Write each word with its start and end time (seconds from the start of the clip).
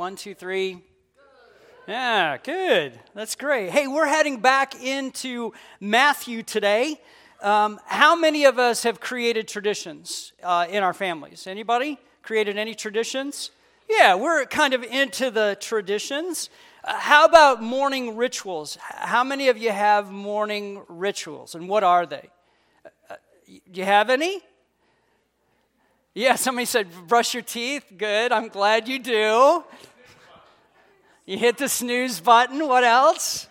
One, 0.00 0.16
two, 0.16 0.34
three. 0.34 0.78
Yeah, 1.86 2.38
good. 2.38 2.98
That's 3.14 3.34
great. 3.34 3.68
Hey, 3.68 3.86
we're 3.86 4.06
heading 4.06 4.40
back 4.40 4.82
into 4.82 5.52
Matthew 5.78 6.42
today. 6.42 6.98
Um, 7.42 7.78
how 7.84 8.16
many 8.16 8.46
of 8.46 8.58
us 8.58 8.84
have 8.84 8.98
created 8.98 9.46
traditions 9.46 10.32
uh, 10.42 10.66
in 10.70 10.82
our 10.82 10.94
families? 10.94 11.46
Anybody 11.46 11.98
created 12.22 12.56
any 12.56 12.74
traditions? 12.74 13.50
Yeah, 13.90 14.14
we're 14.14 14.46
kind 14.46 14.72
of 14.72 14.82
into 14.84 15.30
the 15.30 15.58
traditions. 15.60 16.48
Uh, 16.82 16.94
how 16.94 17.26
about 17.26 17.62
morning 17.62 18.16
rituals? 18.16 18.78
How 18.80 19.22
many 19.22 19.50
of 19.50 19.58
you 19.58 19.70
have 19.70 20.10
morning 20.10 20.80
rituals, 20.88 21.54
and 21.54 21.68
what 21.68 21.84
are 21.84 22.06
they? 22.06 22.30
Uh, 23.10 23.16
you 23.70 23.84
have 23.84 24.08
any? 24.08 24.40
Yeah, 26.12 26.34
somebody 26.34 26.64
said 26.64 26.88
brush 27.06 27.34
your 27.34 27.42
teeth. 27.42 27.84
Good, 27.96 28.32
I'm 28.32 28.48
glad 28.48 28.88
you 28.88 28.98
do. 28.98 29.62
You 31.30 31.38
hit 31.38 31.58
the 31.58 31.68
snooze 31.68 32.18
button. 32.18 32.66
What 32.66 32.82
else? 32.82 33.46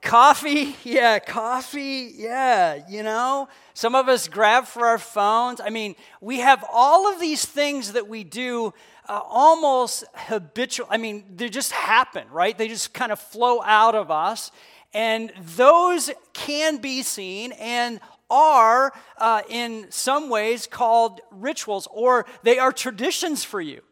Coffee, 0.00 0.76
yeah, 0.84 1.18
coffee, 1.18 2.12
yeah, 2.14 2.84
you 2.88 3.02
know. 3.02 3.48
Some 3.74 3.96
of 3.96 4.08
us 4.08 4.28
grab 4.28 4.66
for 4.66 4.86
our 4.86 4.96
phones. 4.96 5.60
I 5.60 5.70
mean, 5.70 5.96
we 6.20 6.38
have 6.38 6.64
all 6.72 7.12
of 7.12 7.18
these 7.18 7.44
things 7.44 7.94
that 7.94 8.06
we 8.06 8.22
do 8.22 8.72
uh, 9.08 9.20
almost 9.24 10.04
habitual. 10.14 10.86
I 10.88 10.98
mean, 10.98 11.24
they 11.34 11.48
just 11.48 11.72
happen, 11.72 12.28
right? 12.30 12.56
They 12.56 12.68
just 12.68 12.94
kind 12.94 13.10
of 13.10 13.18
flow 13.18 13.60
out 13.64 13.96
of 13.96 14.12
us. 14.12 14.52
And 14.94 15.32
those 15.56 16.12
can 16.32 16.76
be 16.76 17.02
seen 17.02 17.50
and 17.58 17.98
are, 18.30 18.92
uh, 19.18 19.42
in 19.48 19.88
some 19.90 20.30
ways, 20.30 20.68
called 20.68 21.22
rituals, 21.32 21.88
or 21.90 22.24
they 22.44 22.60
are 22.60 22.70
traditions 22.70 23.42
for 23.42 23.60
you. 23.60 23.82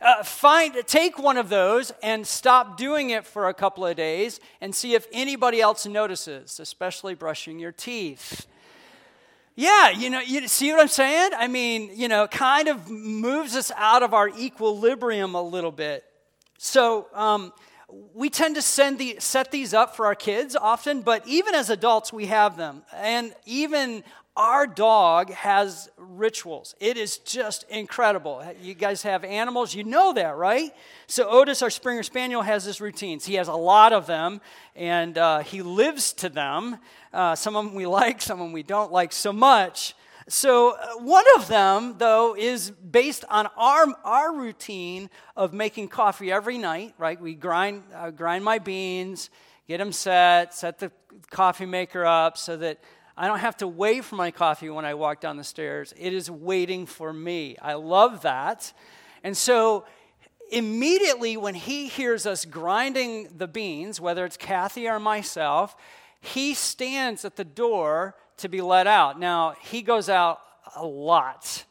Uh, 0.00 0.22
find, 0.22 0.74
take 0.86 1.18
one 1.18 1.36
of 1.36 1.48
those 1.48 1.92
and 2.02 2.26
stop 2.26 2.76
doing 2.76 3.10
it 3.10 3.24
for 3.24 3.48
a 3.48 3.54
couple 3.54 3.86
of 3.86 3.96
days 3.96 4.40
and 4.60 4.74
see 4.74 4.94
if 4.94 5.06
anybody 5.12 5.60
else 5.60 5.86
notices, 5.86 6.60
especially 6.60 7.14
brushing 7.14 7.58
your 7.58 7.72
teeth. 7.72 8.46
Yeah, 9.56 9.90
you 9.90 10.10
know, 10.10 10.20
you 10.20 10.48
see 10.48 10.72
what 10.72 10.80
I'm 10.80 10.88
saying? 10.88 11.30
I 11.36 11.46
mean, 11.46 11.90
you 11.94 12.08
know, 12.08 12.26
kind 12.26 12.68
of 12.68 12.90
moves 12.90 13.54
us 13.54 13.70
out 13.76 14.02
of 14.02 14.12
our 14.12 14.28
equilibrium 14.28 15.34
a 15.34 15.42
little 15.42 15.70
bit. 15.70 16.04
So, 16.58 17.06
um, 17.14 17.52
we 18.12 18.28
tend 18.30 18.56
to 18.56 18.62
send 18.62 18.98
the, 18.98 19.16
set 19.20 19.52
these 19.52 19.72
up 19.72 19.94
for 19.94 20.06
our 20.06 20.14
kids 20.14 20.56
often, 20.56 21.02
but 21.02 21.26
even 21.28 21.54
as 21.54 21.70
adults, 21.70 22.12
we 22.12 22.26
have 22.26 22.56
them. 22.56 22.82
And 22.94 23.32
even 23.46 24.02
our 24.36 24.66
dog 24.66 25.30
has 25.30 25.88
rituals. 25.96 26.74
It 26.80 26.96
is 26.96 27.18
just 27.18 27.64
incredible. 27.68 28.44
You 28.60 28.74
guys 28.74 29.02
have 29.02 29.22
animals, 29.22 29.74
you 29.74 29.84
know 29.84 30.12
that, 30.12 30.36
right? 30.36 30.74
So, 31.06 31.28
Otis, 31.28 31.62
our 31.62 31.70
Springer 31.70 32.02
Spaniel, 32.02 32.42
has 32.42 32.64
his 32.64 32.80
routines. 32.80 33.24
He 33.24 33.34
has 33.34 33.46
a 33.46 33.54
lot 33.54 33.92
of 33.92 34.06
them, 34.06 34.40
and 34.74 35.16
uh, 35.16 35.38
he 35.40 35.62
lives 35.62 36.12
to 36.14 36.28
them. 36.28 36.78
Uh, 37.12 37.36
some 37.36 37.54
of 37.54 37.64
them 37.64 37.74
we 37.74 37.86
like, 37.86 38.20
some 38.20 38.40
of 38.40 38.46
them 38.46 38.52
we 38.52 38.64
don't 38.64 38.90
like 38.90 39.12
so 39.12 39.32
much. 39.32 39.94
So, 40.26 40.70
uh, 40.70 40.98
one 40.98 41.24
of 41.36 41.46
them, 41.46 41.96
though, 41.98 42.34
is 42.34 42.70
based 42.70 43.24
on 43.28 43.46
our, 43.56 43.86
our 44.04 44.34
routine 44.34 45.10
of 45.36 45.52
making 45.52 45.88
coffee 45.88 46.32
every 46.32 46.58
night, 46.58 46.94
right? 46.98 47.20
We 47.20 47.34
grind, 47.34 47.84
uh, 47.94 48.10
grind 48.10 48.44
my 48.44 48.58
beans, 48.58 49.30
get 49.68 49.78
them 49.78 49.92
set, 49.92 50.54
set 50.54 50.80
the 50.80 50.90
coffee 51.30 51.66
maker 51.66 52.04
up 52.04 52.36
so 52.36 52.56
that 52.56 52.80
I 53.16 53.28
don't 53.28 53.38
have 53.38 53.56
to 53.58 53.68
wait 53.68 54.04
for 54.04 54.16
my 54.16 54.30
coffee 54.30 54.68
when 54.70 54.84
I 54.84 54.94
walk 54.94 55.20
down 55.20 55.36
the 55.36 55.44
stairs. 55.44 55.94
It 55.96 56.12
is 56.12 56.30
waiting 56.30 56.86
for 56.86 57.12
me. 57.12 57.56
I 57.62 57.74
love 57.74 58.22
that. 58.22 58.72
And 59.22 59.36
so 59.36 59.84
immediately 60.50 61.36
when 61.36 61.54
he 61.54 61.86
hears 61.86 62.26
us 62.26 62.44
grinding 62.44 63.28
the 63.36 63.46
beans, 63.46 64.00
whether 64.00 64.24
it's 64.24 64.36
Kathy 64.36 64.88
or 64.88 64.98
myself, 64.98 65.76
he 66.20 66.54
stands 66.54 67.24
at 67.24 67.36
the 67.36 67.44
door 67.44 68.16
to 68.38 68.48
be 68.48 68.60
let 68.60 68.86
out. 68.86 69.18
Now, 69.20 69.54
he 69.62 69.82
goes 69.82 70.08
out 70.08 70.40
a 70.74 70.84
lot. 70.84 71.64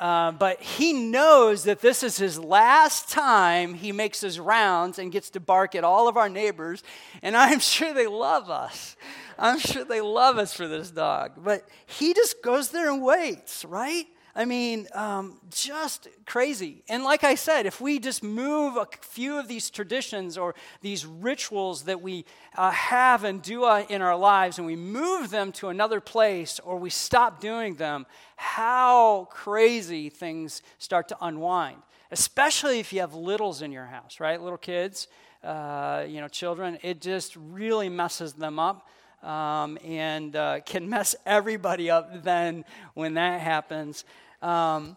Uh, 0.00 0.30
but 0.32 0.62
he 0.62 0.92
knows 0.92 1.64
that 1.64 1.80
this 1.80 2.02
is 2.02 2.16
his 2.16 2.38
last 2.38 3.08
time 3.08 3.74
he 3.74 3.90
makes 3.90 4.20
his 4.20 4.38
rounds 4.38 4.98
and 4.98 5.10
gets 5.10 5.30
to 5.30 5.40
bark 5.40 5.74
at 5.74 5.82
all 5.82 6.08
of 6.08 6.16
our 6.16 6.28
neighbors. 6.28 6.82
And 7.22 7.36
I'm 7.36 7.60
sure 7.60 7.92
they 7.92 8.06
love 8.06 8.50
us. 8.50 8.96
I'm 9.38 9.58
sure 9.58 9.84
they 9.84 10.00
love 10.00 10.38
us 10.38 10.52
for 10.52 10.68
this 10.68 10.90
dog. 10.90 11.32
But 11.38 11.68
he 11.86 12.14
just 12.14 12.42
goes 12.42 12.70
there 12.70 12.90
and 12.90 13.02
waits, 13.02 13.64
right? 13.64 14.06
I 14.34 14.44
mean, 14.44 14.86
um, 14.94 15.40
just 15.50 16.08
crazy. 16.26 16.82
And 16.88 17.02
like 17.02 17.24
I 17.24 17.34
said, 17.34 17.66
if 17.66 17.80
we 17.80 17.98
just 17.98 18.22
move 18.22 18.76
a 18.76 18.86
few 19.00 19.38
of 19.38 19.48
these 19.48 19.70
traditions 19.70 20.38
or 20.38 20.54
these 20.80 21.04
rituals 21.04 21.82
that 21.84 22.00
we 22.00 22.24
uh, 22.56 22.70
have 22.70 23.24
and 23.24 23.42
do 23.42 23.64
uh, 23.64 23.84
in 23.88 24.00
our 24.02 24.16
lives 24.16 24.58
and 24.58 24.66
we 24.66 24.76
move 24.76 25.30
them 25.30 25.50
to 25.52 25.68
another 25.68 26.00
place 26.00 26.60
or 26.60 26.78
we 26.78 26.90
stop 26.90 27.40
doing 27.40 27.74
them, 27.74 28.06
how 28.36 29.26
crazy 29.30 30.08
things 30.08 30.62
start 30.78 31.08
to 31.08 31.16
unwind. 31.20 31.78
Especially 32.10 32.78
if 32.78 32.92
you 32.92 33.00
have 33.00 33.14
littles 33.14 33.60
in 33.60 33.72
your 33.72 33.86
house, 33.86 34.20
right? 34.20 34.40
Little 34.40 34.58
kids, 34.58 35.08
uh, 35.42 36.04
you 36.08 36.20
know, 36.20 36.28
children. 36.28 36.78
It 36.82 37.00
just 37.00 37.36
really 37.36 37.88
messes 37.88 38.34
them 38.34 38.58
up. 38.58 38.88
Um, 39.22 39.78
and 39.84 40.36
uh, 40.36 40.60
can 40.60 40.88
mess 40.88 41.16
everybody 41.26 41.90
up 41.90 42.22
then 42.22 42.64
when 42.94 43.14
that 43.14 43.40
happens. 43.40 44.04
Um, 44.40 44.96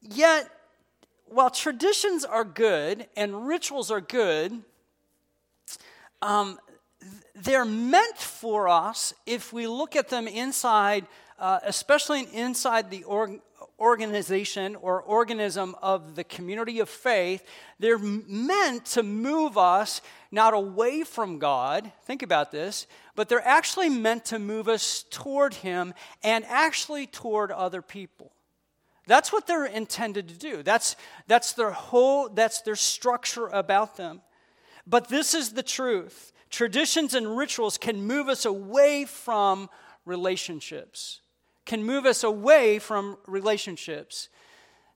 yet, 0.00 0.48
while 1.26 1.50
traditions 1.50 2.24
are 2.24 2.44
good 2.44 3.06
and 3.16 3.46
rituals 3.46 3.90
are 3.90 4.00
good, 4.00 4.62
um, 6.22 6.58
they're 7.34 7.64
meant 7.64 8.18
for 8.18 8.68
us 8.68 9.14
if 9.26 9.52
we 9.52 9.66
look 9.66 9.96
at 9.96 10.08
them 10.08 10.28
inside, 10.28 11.06
uh, 11.38 11.60
especially 11.64 12.28
inside 12.32 12.90
the 12.90 13.04
org- 13.04 13.40
organization 13.80 14.76
or 14.76 15.00
organism 15.00 15.74
of 15.80 16.14
the 16.14 16.24
community 16.24 16.80
of 16.80 16.88
faith. 16.88 17.44
They're 17.78 17.98
meant 17.98 18.84
to 18.86 19.02
move 19.02 19.56
us 19.56 20.02
not 20.30 20.54
away 20.54 21.02
from 21.02 21.38
God, 21.38 21.90
think 22.04 22.22
about 22.22 22.52
this, 22.52 22.86
but 23.16 23.28
they're 23.28 23.46
actually 23.46 23.88
meant 23.88 24.26
to 24.26 24.38
move 24.38 24.68
us 24.68 25.04
toward 25.10 25.54
Him 25.54 25.94
and 26.22 26.44
actually 26.46 27.06
toward 27.06 27.50
other 27.50 27.82
people. 27.82 28.32
That's 29.06 29.32
what 29.32 29.46
they're 29.46 29.66
intended 29.66 30.28
to 30.28 30.36
do. 30.36 30.62
That's, 30.62 30.94
that's 31.26 31.54
their 31.54 31.72
whole, 31.72 32.28
that's 32.28 32.60
their 32.60 32.76
structure 32.76 33.48
about 33.48 33.96
them. 33.96 34.20
But 34.86 35.08
this 35.08 35.34
is 35.34 35.52
the 35.52 35.62
truth. 35.62 36.32
Traditions 36.48 37.14
and 37.14 37.36
rituals 37.36 37.78
can 37.78 38.06
move 38.06 38.28
us 38.28 38.44
away 38.44 39.04
from 39.04 39.68
relationships, 40.04 41.20
can 41.70 41.84
move 41.84 42.04
us 42.04 42.24
away 42.24 42.80
from 42.80 43.16
relationships. 43.28 44.28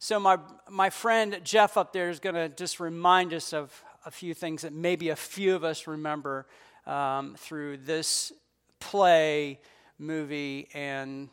So, 0.00 0.18
my, 0.18 0.38
my 0.68 0.90
friend 0.90 1.40
Jeff 1.44 1.76
up 1.76 1.92
there 1.92 2.10
is 2.10 2.18
going 2.18 2.34
to 2.34 2.48
just 2.48 2.80
remind 2.80 3.32
us 3.32 3.52
of 3.52 3.84
a 4.04 4.10
few 4.10 4.34
things 4.34 4.62
that 4.62 4.72
maybe 4.72 5.10
a 5.10 5.14
few 5.14 5.54
of 5.54 5.62
us 5.62 5.86
remember 5.86 6.48
um, 6.84 7.36
through 7.38 7.76
this 7.76 8.32
play, 8.80 9.60
movie, 10.00 10.66
and 10.74 11.28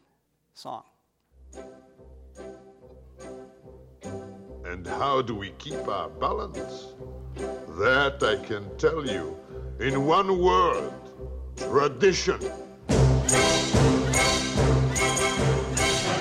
song. 0.53 0.83
And 4.63 4.85
how 4.85 5.23
do 5.23 5.33
we 5.33 5.49
keep 5.57 5.87
our 5.87 6.07
balance? 6.07 6.93
That 7.79 8.21
I 8.21 8.45
can 8.45 8.69
tell 8.77 9.07
you 9.07 9.35
in 9.79 10.05
one 10.05 10.39
word 10.39 10.93
tradition. 11.55 12.39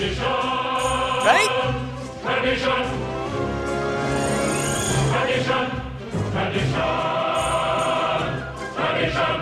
Tradition. 0.00 0.24
Right? 0.24 1.52
Tradition. 2.22 2.80
Tradition. 5.12 5.64
Tradition. 8.72 9.36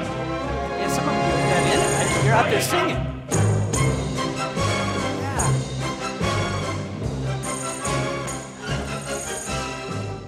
Yeah, 0.74 0.88
some 0.88 1.06
of 1.06 1.14
you 1.14 1.20
have 1.22 1.46
that 1.46 1.62
in 1.70 1.78
it. 1.78 2.24
You're 2.24 2.34
out 2.34 2.48
there 2.50 2.60
singing. 2.60 3.00
Yeah. 5.22 5.46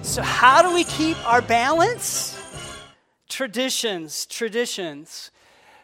So, 0.01 0.21
how 0.21 0.61
do 0.61 0.73
we 0.73 0.85
keep 0.85 1.17
our 1.29 1.41
balance? 1.41 2.37
Traditions, 3.27 4.25
traditions. 4.27 5.31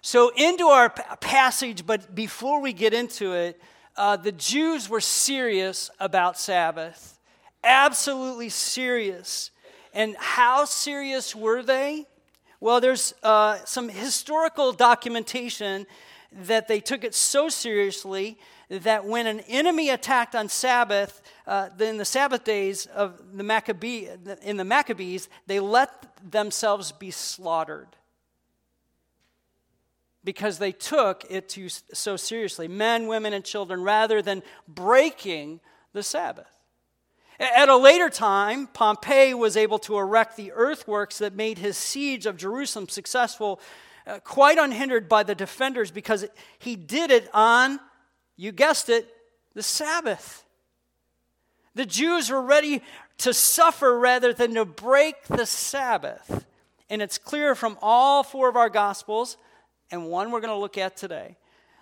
So, 0.01 0.31
into 0.37 0.67
our 0.67 0.89
passage, 0.89 1.85
but 1.85 2.15
before 2.15 2.61
we 2.61 2.71
get 2.71 2.93
into 2.93 3.33
it, 3.33 3.59
uh, 3.97 4.15
the 4.15 4.31
Jews 4.31 4.87
were 4.87 5.01
serious 5.01 5.89
about 5.99 6.37
Sabbath, 6.39 7.19
absolutely 7.63 8.49
serious. 8.49 9.51
And 9.93 10.15
how 10.17 10.65
serious 10.65 11.35
were 11.35 11.63
they? 11.63 12.05
Well, 12.59 12.79
there's 12.79 13.13
uh, 13.23 13.57
some 13.65 13.89
historical 13.89 14.71
documentation 14.71 15.87
that 16.31 16.67
they 16.67 16.79
took 16.79 17.03
it 17.03 17.15
so 17.15 17.49
seriously 17.49 18.37
that 18.69 19.05
when 19.05 19.27
an 19.27 19.39
enemy 19.41 19.89
attacked 19.89 20.35
on 20.35 20.49
Sabbath, 20.49 21.21
uh, 21.47 21.69
in 21.79 21.97
the 21.97 22.05
Sabbath 22.05 22.43
days 22.43 22.85
of 22.87 23.19
the 23.33 23.43
Maccabee, 23.43 24.07
in 24.43 24.57
the 24.57 24.65
Maccabees, 24.65 25.29
they 25.47 25.59
let 25.59 25.89
themselves 26.31 26.91
be 26.91 27.11
slaughtered 27.11 27.87
because 30.27 30.57
they 30.57 30.73
took 30.73 31.23
it 31.29 31.47
too, 31.47 31.69
so 31.69 32.17
seriously, 32.17 32.67
men, 32.67 33.07
women, 33.07 33.31
and 33.31 33.45
children, 33.45 33.81
rather 33.81 34.21
than 34.21 34.43
breaking 34.67 35.61
the 35.93 36.03
Sabbath. 36.03 36.51
At 37.39 37.69
a 37.69 37.77
later 37.77 38.09
time, 38.09 38.67
Pompey 38.67 39.33
was 39.33 39.55
able 39.55 39.79
to 39.79 39.97
erect 39.97 40.35
the 40.35 40.51
earthworks 40.51 41.19
that 41.19 41.33
made 41.33 41.59
his 41.59 41.77
siege 41.77 42.25
of 42.25 42.35
Jerusalem 42.35 42.89
successful, 42.89 43.61
uh, 44.05 44.19
quite 44.19 44.57
unhindered 44.57 45.07
by 45.07 45.23
the 45.23 45.33
defenders, 45.33 45.91
because 45.91 46.25
he 46.59 46.75
did 46.75 47.09
it 47.09 47.29
on, 47.33 47.79
you 48.35 48.51
guessed 48.51 48.89
it, 48.89 49.07
the 49.53 49.63
Sabbath. 49.63 50.43
The 51.73 51.85
Jews 51.85 52.29
were 52.29 52.41
ready 52.41 52.81
to 53.19 53.33
suffer 53.33 53.97
rather 53.97 54.33
than 54.33 54.55
to 54.55 54.65
break 54.65 55.23
the 55.27 55.45
Sabbath. 55.45 56.45
And 56.89 57.01
it's 57.01 57.17
clear 57.17 57.55
from 57.55 57.77
all 57.81 58.23
four 58.23 58.49
of 58.49 58.57
our 58.57 58.69
Gospels 58.69 59.37
and 59.91 60.07
one 60.07 60.31
we're 60.31 60.41
going 60.41 60.53
to 60.53 60.59
look 60.59 60.77
at 60.77 60.97
today, 60.97 61.37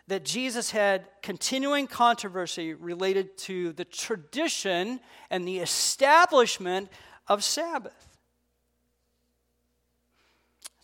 that 0.07 0.23
Jesus 0.23 0.71
had 0.71 1.07
continuing 1.21 1.87
controversy 1.87 2.73
related 2.73 3.37
to 3.39 3.73
the 3.73 3.85
tradition 3.85 4.99
and 5.29 5.47
the 5.47 5.59
establishment 5.59 6.89
of 7.27 7.43
Sabbath. 7.43 8.17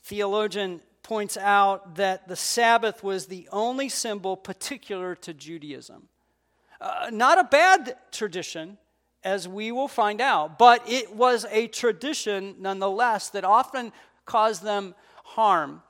Theologian 0.04 0.82
points 1.04 1.38
out 1.38 1.96
that 1.96 2.28
the 2.28 2.36
Sabbath 2.36 3.04
was 3.04 3.28
the 3.28 3.48
only 3.52 3.90
symbol 3.90 4.36
particular 4.36 5.16
to 5.16 5.34
Judaism. 5.34 6.08
Uh, 6.80 7.10
not 7.12 7.38
a 7.38 7.44
bad 7.44 7.96
tradition, 8.12 8.78
as 9.24 9.48
we 9.48 9.72
will 9.72 9.88
find 9.88 10.20
out, 10.20 10.58
but 10.58 10.82
it 10.90 11.16
was 11.16 11.46
a 11.52 11.68
tradition 11.68 12.56
nonetheless 12.60 13.30
that 13.30 13.44
often 13.44 13.94
caused 14.26 14.64
them 14.64 14.96
harm 15.24 15.84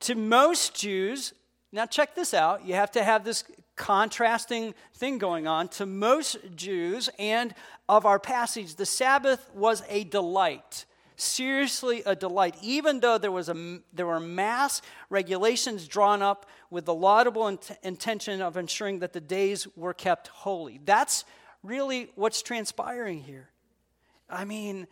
to 0.00 0.14
most 0.14 0.74
Jews, 0.74 1.32
now 1.72 1.86
check 1.86 2.14
this 2.14 2.34
out, 2.34 2.64
you 2.64 2.74
have 2.74 2.90
to 2.92 3.02
have 3.02 3.24
this 3.24 3.44
contrasting 3.76 4.74
thing 4.94 5.18
going 5.18 5.46
on. 5.46 5.68
To 5.68 5.86
most 5.86 6.38
Jews 6.54 7.08
and 7.18 7.54
of 7.88 8.04
our 8.04 8.18
passage, 8.18 8.74
the 8.74 8.86
Sabbath 8.86 9.48
was 9.54 9.82
a 9.88 10.04
delight. 10.04 10.84
Seriously, 11.16 12.02
a 12.06 12.14
delight, 12.14 12.54
even 12.62 13.00
though 13.00 13.18
there, 13.18 13.32
was 13.32 13.48
a, 13.48 13.80
there 13.92 14.06
were 14.06 14.20
mass 14.20 14.82
regulations 15.10 15.88
drawn 15.88 16.22
up 16.22 16.46
with 16.70 16.84
the 16.84 16.94
laudable 16.94 17.48
int- 17.48 17.72
intention 17.82 18.40
of 18.40 18.56
ensuring 18.56 19.00
that 19.00 19.12
the 19.12 19.20
days 19.20 19.66
were 19.76 19.94
kept 19.94 20.28
holy. 20.28 20.80
That's 20.84 21.24
really 21.64 22.10
what's 22.14 22.40
transpiring 22.42 23.20
here. 23.20 23.48
I 24.30 24.44
mean, 24.44 24.86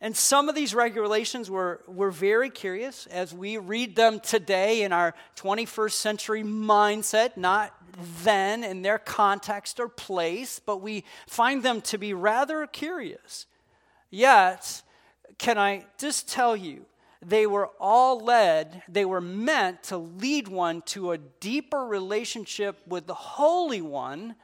and 0.00 0.16
some 0.16 0.48
of 0.48 0.54
these 0.54 0.74
regulations 0.74 1.50
were, 1.50 1.82
were 1.86 2.10
very 2.10 2.48
curious 2.48 3.06
as 3.06 3.34
we 3.34 3.58
read 3.58 3.96
them 3.96 4.18
today 4.18 4.82
in 4.82 4.92
our 4.92 5.14
21st 5.36 5.92
century 5.92 6.42
mindset, 6.42 7.36
not 7.36 7.74
then 8.22 8.64
in 8.64 8.80
their 8.80 8.98
context 8.98 9.78
or 9.78 9.88
place, 9.88 10.58
but 10.58 10.80
we 10.80 11.04
find 11.26 11.62
them 11.62 11.82
to 11.82 11.98
be 11.98 12.14
rather 12.14 12.66
curious. 12.66 13.44
Yet, 14.08 14.82
can 15.36 15.58
I 15.58 15.84
just 15.98 16.28
tell 16.28 16.56
you, 16.56 16.86
they 17.20 17.46
were 17.46 17.68
all 17.78 18.24
led, 18.24 18.82
they 18.88 19.04
were 19.04 19.20
meant 19.20 19.82
to 19.84 19.98
lead 19.98 20.48
one 20.48 20.80
to 20.86 21.12
a 21.12 21.18
deeper 21.18 21.84
relationship 21.84 22.80
with 22.86 23.06
the 23.06 23.12
Holy 23.12 23.82
One 23.82 24.34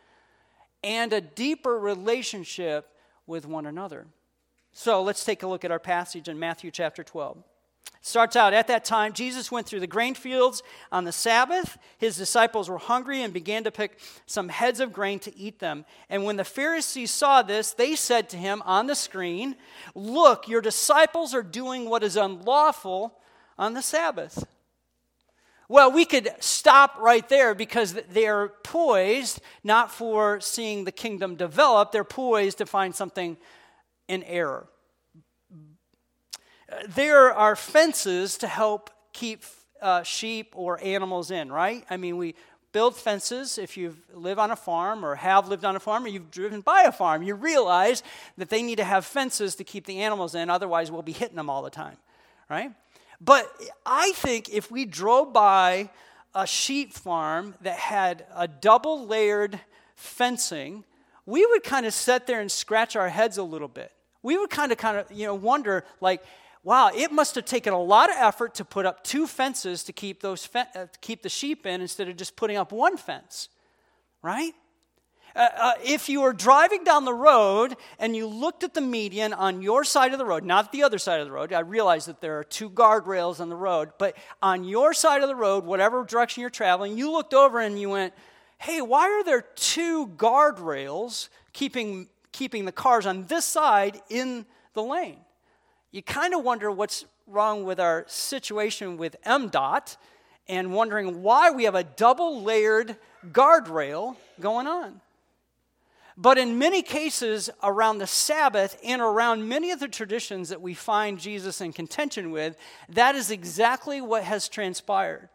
and 0.85 1.15
a 1.15 1.23
deeper 1.23 1.79
relationship 1.79 2.91
with 3.27 3.47
one 3.47 3.65
another. 3.65 4.07
So 4.79 5.03
let's 5.03 5.25
take 5.25 5.43
a 5.43 5.47
look 5.47 5.65
at 5.65 5.71
our 5.71 5.79
passage 5.79 6.29
in 6.29 6.39
Matthew 6.39 6.71
chapter 6.71 7.03
12. 7.03 7.39
It 7.39 7.43
starts 8.03 8.37
out 8.37 8.53
at 8.53 8.67
that 8.67 8.85
time, 8.85 9.15
Jesus 9.15 9.51
went 9.51 9.67
through 9.67 9.81
the 9.81 9.87
grain 9.87 10.15
fields 10.15 10.63
on 10.93 11.05
the 11.05 11.13
Sabbath. 11.13 11.79
His 11.97 12.19
disciples 12.19 12.69
were 12.69 12.77
hungry 12.77 13.23
and 13.23 13.33
began 13.33 13.65
to 13.65 13.71
pick 13.71 13.99
some 14.27 14.51
heads 14.51 14.81
of 14.81 14.93
grain 14.93 15.19
to 15.21 15.35
eat 15.35 15.61
them. 15.61 15.87
And 16.11 16.25
when 16.25 16.37
the 16.37 16.45
Pharisees 16.45 17.11
saw 17.11 17.41
this, 17.41 17.73
they 17.73 17.97
said 17.97 18.29
to 18.29 18.37
him 18.37 18.61
on 18.67 18.87
the 18.87 18.95
screen, 18.95 19.57
Look, 19.95 20.47
your 20.47 20.61
disciples 20.61 21.33
are 21.35 21.43
doing 21.43 21.89
what 21.89 22.03
is 22.03 22.19
unlawful 22.19 23.19
on 23.57 23.73
the 23.73 23.81
Sabbath. 23.81 24.45
Well, 25.71 25.91
we 25.91 26.05
could 26.05 26.29
stop 26.39 26.99
right 27.01 27.27
there 27.31 27.55
because 27.55 27.95
they're 28.11 28.49
poised 28.63 29.41
not 29.65 29.91
for 29.91 30.39
seeing 30.41 30.85
the 30.85 30.93
kingdom 30.93 31.35
develop, 31.35 31.93
they're 31.93 32.05
poised 32.05 32.59
to 32.59 32.67
find 32.67 32.95
something 32.95 33.39
in 34.09 34.23
error. 34.25 34.69
There 36.89 37.33
are 37.33 37.57
fences 37.57 38.39
to 38.39 38.47
help 38.47 38.91
keep 39.13 39.45
uh, 39.81 40.03
sheep 40.03 40.53
or 40.55 40.83
animals 40.83 41.31
in, 41.31 41.51
right? 41.51 41.85
I 41.89 41.97
mean, 41.97 42.17
we 42.17 42.35
build 42.73 42.97
fences 42.97 43.57
if 43.57 43.77
you 43.77 43.97
live 44.13 44.39
on 44.39 44.51
a 44.51 44.57
farm 44.57 45.05
or 45.05 45.15
have 45.15 45.49
lived 45.49 45.65
on 45.65 45.77
a 45.77 45.81
farm 45.81 46.05
or 46.05 46.09
you've 46.09 46.31
driven 46.31 46.61
by 46.61 46.83
a 46.83 46.93
farm. 46.93 47.23
You 47.23 47.35
realize 47.35 48.03
that 48.37 48.51
they 48.51 48.63
need 48.63 48.77
to 48.77 48.85
have 48.85 49.07
fences 49.07 49.55
to 49.55 49.65
keep 49.65 49.87
the 49.87 50.01
animals 50.01 50.35
in, 50.35 50.51
otherwise, 50.51 50.91
we'll 50.91 51.03
be 51.03 51.13
hitting 51.13 51.37
them 51.37 51.49
all 51.49 51.63
the 51.63 51.71
time, 51.71 51.97
right? 52.51 52.73
But 53.21 53.51
I 53.87 54.13
think 54.13 54.51
if 54.51 54.71
we 54.71 54.85
drove 54.85 55.33
by 55.33 55.91
a 56.35 56.47
sheep 56.47 56.93
farm 56.93 57.55
that 57.63 57.79
had 57.79 58.27
a 58.35 58.47
double 58.47 59.07
layered 59.07 59.59
fencing, 59.95 60.85
we 61.25 61.47
would 61.47 61.65
kind 61.65 61.87
of 61.87 61.95
sit 61.95 62.27
there 62.27 62.41
and 62.41 62.53
scratch 62.53 62.95
our 62.95 63.09
heads 63.09 63.39
a 63.39 63.43
little 63.43 63.69
bit 63.69 63.91
we 64.27 64.37
would 64.37 64.51
kind 64.51 64.73
of 64.73 64.79
kind 64.79 64.97
of 64.99 65.11
you 65.11 65.27
know 65.27 65.35
wonder 65.35 65.85
like 66.01 66.21
wow 66.63 66.91
it 66.95 67.11
must 67.13 67.35
have 67.37 67.45
taken 67.45 67.73
a 67.73 67.83
lot 67.83 68.11
of 68.11 68.17
effort 68.19 68.55
to 68.55 68.65
put 68.65 68.85
up 68.85 69.03
two 69.03 69.27
fences 69.27 69.85
to 69.85 69.93
keep 69.93 70.21
those 70.21 70.49
uh, 70.55 70.63
to 70.75 70.99
keep 71.01 71.23
the 71.23 71.29
sheep 71.29 71.65
in 71.65 71.81
instead 71.81 72.09
of 72.09 72.17
just 72.17 72.37
putting 72.37 72.57
up 72.57 72.73
one 72.73 72.97
fence 72.97 73.49
right? 74.27 74.55
Uh, 75.37 75.49
uh, 75.57 75.73
if 75.85 76.09
you 76.09 76.23
were 76.23 76.33
driving 76.33 76.83
down 76.83 77.05
the 77.05 77.15
road 77.15 77.77
and 78.01 78.17
you 78.17 78.27
looked 78.27 78.65
at 78.65 78.75
the 78.75 78.81
median 78.81 79.33
on 79.33 79.63
your 79.63 79.85
side 79.85 80.13
of 80.13 80.19
the 80.19 80.25
road, 80.25 80.43
not 80.43 80.73
the 80.73 80.83
other 80.83 80.99
side 80.99 81.21
of 81.21 81.27
the 81.27 81.33
road, 81.33 81.53
I 81.53 81.61
realize 81.61 82.07
that 82.07 82.21
there 82.21 82.39
are 82.39 82.45
two 82.45 82.69
guardrails 82.69 83.39
on 83.39 83.49
the 83.51 83.57
road, 83.57 83.91
but 83.99 84.17
on 84.43 84.65
your 84.65 84.93
side 84.95 85.23
of 85.23 85.29
the 85.29 85.37
road, 85.37 85.65
whatever 85.65 86.03
direction 86.05 86.41
you're 86.41 86.51
traveling, 86.51 86.99
you 86.99 87.13
looked 87.13 87.35
over 87.35 87.61
and 87.61 87.79
you 87.81 87.91
went, 87.91 88.15
hey, 88.59 88.81
why 88.81 89.11
are 89.11 89.23
there 89.23 89.43
two 89.43 90.09
guardrails 90.09 91.29
keeping 91.53 92.09
keeping 92.37 92.67
the 92.67 92.73
cars 92.73 93.07
on 93.07 93.25
this 93.29 93.47
side 93.47 93.99
in 94.11 94.45
the 94.75 94.83
lane. 94.83 95.17
You 95.91 96.03
kind 96.03 96.35
of 96.35 96.45
wonder 96.45 96.71
what's 96.71 97.07
wrong 97.27 97.65
with 97.65 97.81
our 97.81 98.05
situation 98.09 98.99
with 98.99 99.17
MDOT 99.25 99.97
and 100.47 100.75
wondering 100.75 101.23
why 101.23 101.51
we 101.51 101.65
have 101.65 101.75
a 101.75 101.83
double 101.83 102.43
layered 102.43 102.97
guardrail 103.33 104.17
going 104.39 104.67
on. 104.67 105.01
But 106.19 106.37
in 106.37 106.59
many 106.59 106.83
cases 106.83 107.49
around 107.63 107.99
the 107.99 108.07
Sabbath 108.07 108.79
and 108.85 109.01
around 109.01 109.49
many 109.49 109.71
of 109.71 109.81
the 109.81 109.89
traditions 109.89 110.51
that 110.51 110.61
we 110.61 110.75
find 110.75 111.19
Jesus 111.19 111.63
in 111.63 111.73
contention 111.73 112.31
with, 112.31 112.57
that 112.91 113.15
is 113.15 113.31
exactly 113.31 114.03
what 114.03 114.25
has 114.25 114.49
transpired. 114.49 115.31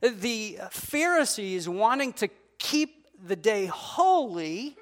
The 0.00 0.58
Pharisees 0.70 1.68
wanting 1.68 2.14
to 2.14 2.28
keep 2.58 3.06
the 3.26 3.36
day 3.36 3.66
holy 3.66 4.76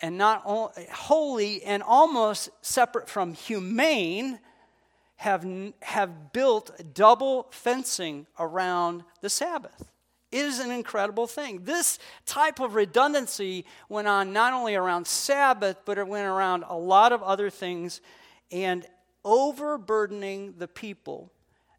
and 0.00 0.16
not 0.16 0.42
only 0.44 0.72
holy 0.92 1.62
and 1.62 1.82
almost 1.82 2.50
separate 2.62 3.08
from 3.08 3.34
humane 3.34 4.38
have, 5.16 5.46
have 5.82 6.32
built 6.32 6.70
double 6.94 7.46
fencing 7.50 8.26
around 8.38 9.04
the 9.20 9.28
Sabbath. 9.28 9.90
It 10.32 10.44
is 10.44 10.60
an 10.60 10.70
incredible 10.70 11.26
thing. 11.26 11.64
This 11.64 11.98
type 12.24 12.60
of 12.60 12.74
redundancy 12.74 13.64
went 13.88 14.08
on 14.08 14.32
not 14.32 14.52
only 14.52 14.76
around 14.76 15.06
Sabbath, 15.06 15.78
but 15.84 15.98
it 15.98 16.06
went 16.06 16.26
around 16.26 16.64
a 16.68 16.76
lot 16.76 17.12
of 17.12 17.22
other 17.22 17.50
things 17.50 18.00
and 18.52 18.86
overburdening 19.24 20.54
the 20.56 20.68
people 20.68 21.30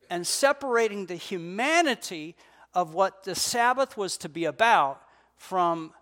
and 0.09 0.27
separating 0.27 1.05
the 1.05 1.15
humanity 1.15 2.35
of 2.73 2.93
what 2.93 3.23
the 3.23 3.35
Sabbath 3.35 3.95
was 3.97 4.17
to 4.17 4.29
be 4.29 4.45
about 4.45 5.01
from, 5.37 5.93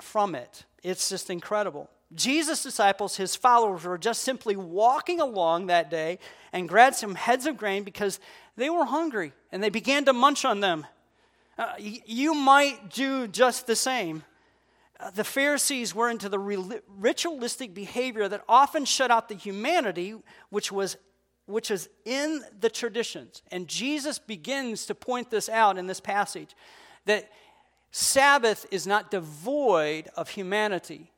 from 0.00 0.34
it. 0.34 0.64
It's 0.86 1.08
just 1.08 1.30
incredible. 1.30 1.90
Jesus' 2.14 2.62
disciples, 2.62 3.16
his 3.16 3.34
followers, 3.34 3.82
were 3.82 3.98
just 3.98 4.22
simply 4.22 4.54
walking 4.54 5.20
along 5.20 5.66
that 5.66 5.90
day 5.90 6.20
and 6.52 6.68
grabbed 6.68 6.94
some 6.94 7.16
heads 7.16 7.44
of 7.44 7.56
grain 7.56 7.82
because 7.82 8.20
they 8.54 8.70
were 8.70 8.84
hungry 8.84 9.32
and 9.50 9.60
they 9.60 9.68
began 9.68 10.04
to 10.04 10.12
munch 10.12 10.44
on 10.44 10.60
them. 10.60 10.86
Uh, 11.58 11.72
you 11.78 12.34
might 12.34 12.90
do 12.90 13.26
just 13.26 13.66
the 13.66 13.74
same. 13.74 14.22
Uh, 15.00 15.10
the 15.10 15.24
Pharisees 15.24 15.92
were 15.92 16.08
into 16.08 16.28
the 16.28 16.38
ritualistic 16.38 17.74
behavior 17.74 18.28
that 18.28 18.44
often 18.48 18.84
shut 18.84 19.10
out 19.10 19.28
the 19.28 19.34
humanity 19.34 20.14
which 20.50 20.70
was, 20.70 20.96
which 21.46 21.72
is 21.72 21.88
in 22.04 22.44
the 22.60 22.70
traditions. 22.70 23.42
And 23.50 23.66
Jesus 23.66 24.20
begins 24.20 24.86
to 24.86 24.94
point 24.94 25.30
this 25.30 25.48
out 25.48 25.78
in 25.78 25.88
this 25.88 25.98
passage 25.98 26.54
that 27.06 27.28
Sabbath 27.98 28.66
is 28.70 28.86
not 28.86 29.10
devoid 29.10 30.10
of 30.16 30.28
humanity. 30.28 31.12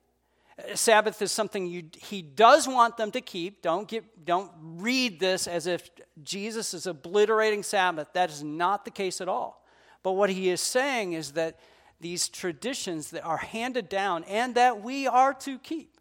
Sabbath 0.76 1.20
is 1.20 1.32
something 1.32 1.66
you, 1.66 1.82
he 1.96 2.22
does 2.22 2.68
want 2.68 2.96
them 2.96 3.10
to 3.10 3.20
keep. 3.20 3.62
Don't, 3.62 3.88
get, 3.88 4.24
don't 4.24 4.52
read 4.60 5.18
this 5.18 5.48
as 5.48 5.66
if 5.66 5.90
Jesus 6.22 6.74
is 6.74 6.86
obliterating 6.86 7.64
Sabbath. 7.64 8.06
That 8.12 8.30
is 8.30 8.44
not 8.44 8.84
the 8.84 8.92
case 8.92 9.20
at 9.20 9.28
all. 9.28 9.66
But 10.04 10.12
what 10.12 10.30
he 10.30 10.50
is 10.50 10.60
saying 10.60 11.14
is 11.14 11.32
that 11.32 11.58
these 12.00 12.28
traditions 12.28 13.10
that 13.10 13.24
are 13.24 13.38
handed 13.38 13.88
down 13.88 14.22
and 14.22 14.54
that 14.54 14.80
we 14.80 15.08
are 15.08 15.34
to 15.34 15.58
keep 15.58 15.98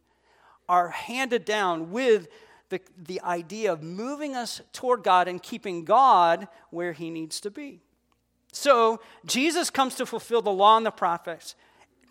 are 0.69 0.89
handed 0.89 1.43
down 1.43 1.89
with 1.89 2.27
the, 2.69 2.81
the 2.95 3.19
idea 3.21 3.73
of 3.73 3.81
moving 3.81 4.35
us 4.35 4.61
toward 4.73 5.01
God 5.01 5.27
and 5.27 5.41
keeping 5.41 5.85
God 5.85 6.47
where 6.69 6.93
he 6.93 7.09
needs 7.09 7.39
to 7.41 7.49
be. 7.49 7.81
So 8.51 8.99
Jesus 9.25 9.69
comes 9.69 9.95
to 9.95 10.05
fulfill 10.05 10.41
the 10.41 10.51
law 10.51 10.77
and 10.77 10.85
the 10.85 10.91
prophets 10.91 11.55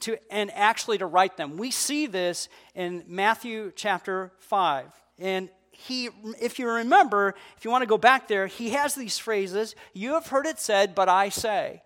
to, 0.00 0.18
and 0.30 0.50
actually 0.52 0.98
to 0.98 1.06
write 1.06 1.36
them. 1.36 1.56
We 1.56 1.70
see 1.70 2.06
this 2.06 2.48
in 2.74 3.04
Matthew 3.06 3.72
chapter 3.74 4.32
5. 4.38 4.86
And 5.18 5.48
he, 5.70 6.08
if 6.40 6.58
you 6.58 6.68
remember, 6.68 7.34
if 7.56 7.64
you 7.64 7.70
want 7.70 7.82
to 7.82 7.86
go 7.86 7.98
back 7.98 8.28
there, 8.28 8.46
he 8.46 8.70
has 8.70 8.94
these 8.94 9.18
phrases 9.18 9.74
You 9.92 10.14
have 10.14 10.28
heard 10.28 10.46
it 10.46 10.58
said, 10.58 10.94
but 10.94 11.08
I 11.08 11.28
say. 11.28 11.82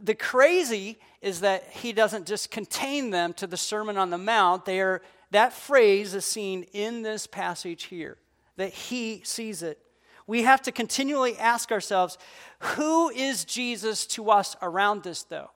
The 0.00 0.14
crazy 0.14 0.98
is 1.20 1.40
that 1.40 1.64
he 1.70 1.92
doesn't 1.92 2.26
just 2.26 2.50
contain 2.50 3.10
them 3.10 3.32
to 3.34 3.46
the 3.46 3.56
Sermon 3.56 3.98
on 3.98 4.10
the 4.10 4.18
Mount. 4.18 4.64
They 4.64 4.80
are, 4.80 5.02
that 5.30 5.52
phrase 5.52 6.14
is 6.14 6.24
seen 6.24 6.64
in 6.72 7.02
this 7.02 7.26
passage 7.26 7.84
here, 7.84 8.18
that 8.56 8.72
he 8.72 9.22
sees 9.24 9.62
it. 9.62 9.78
We 10.26 10.42
have 10.42 10.62
to 10.62 10.72
continually 10.72 11.36
ask 11.38 11.72
ourselves 11.72 12.18
who 12.60 13.10
is 13.10 13.44
Jesus 13.44 14.06
to 14.08 14.30
us 14.30 14.56
around 14.62 15.02
this, 15.02 15.24
though? 15.24 15.50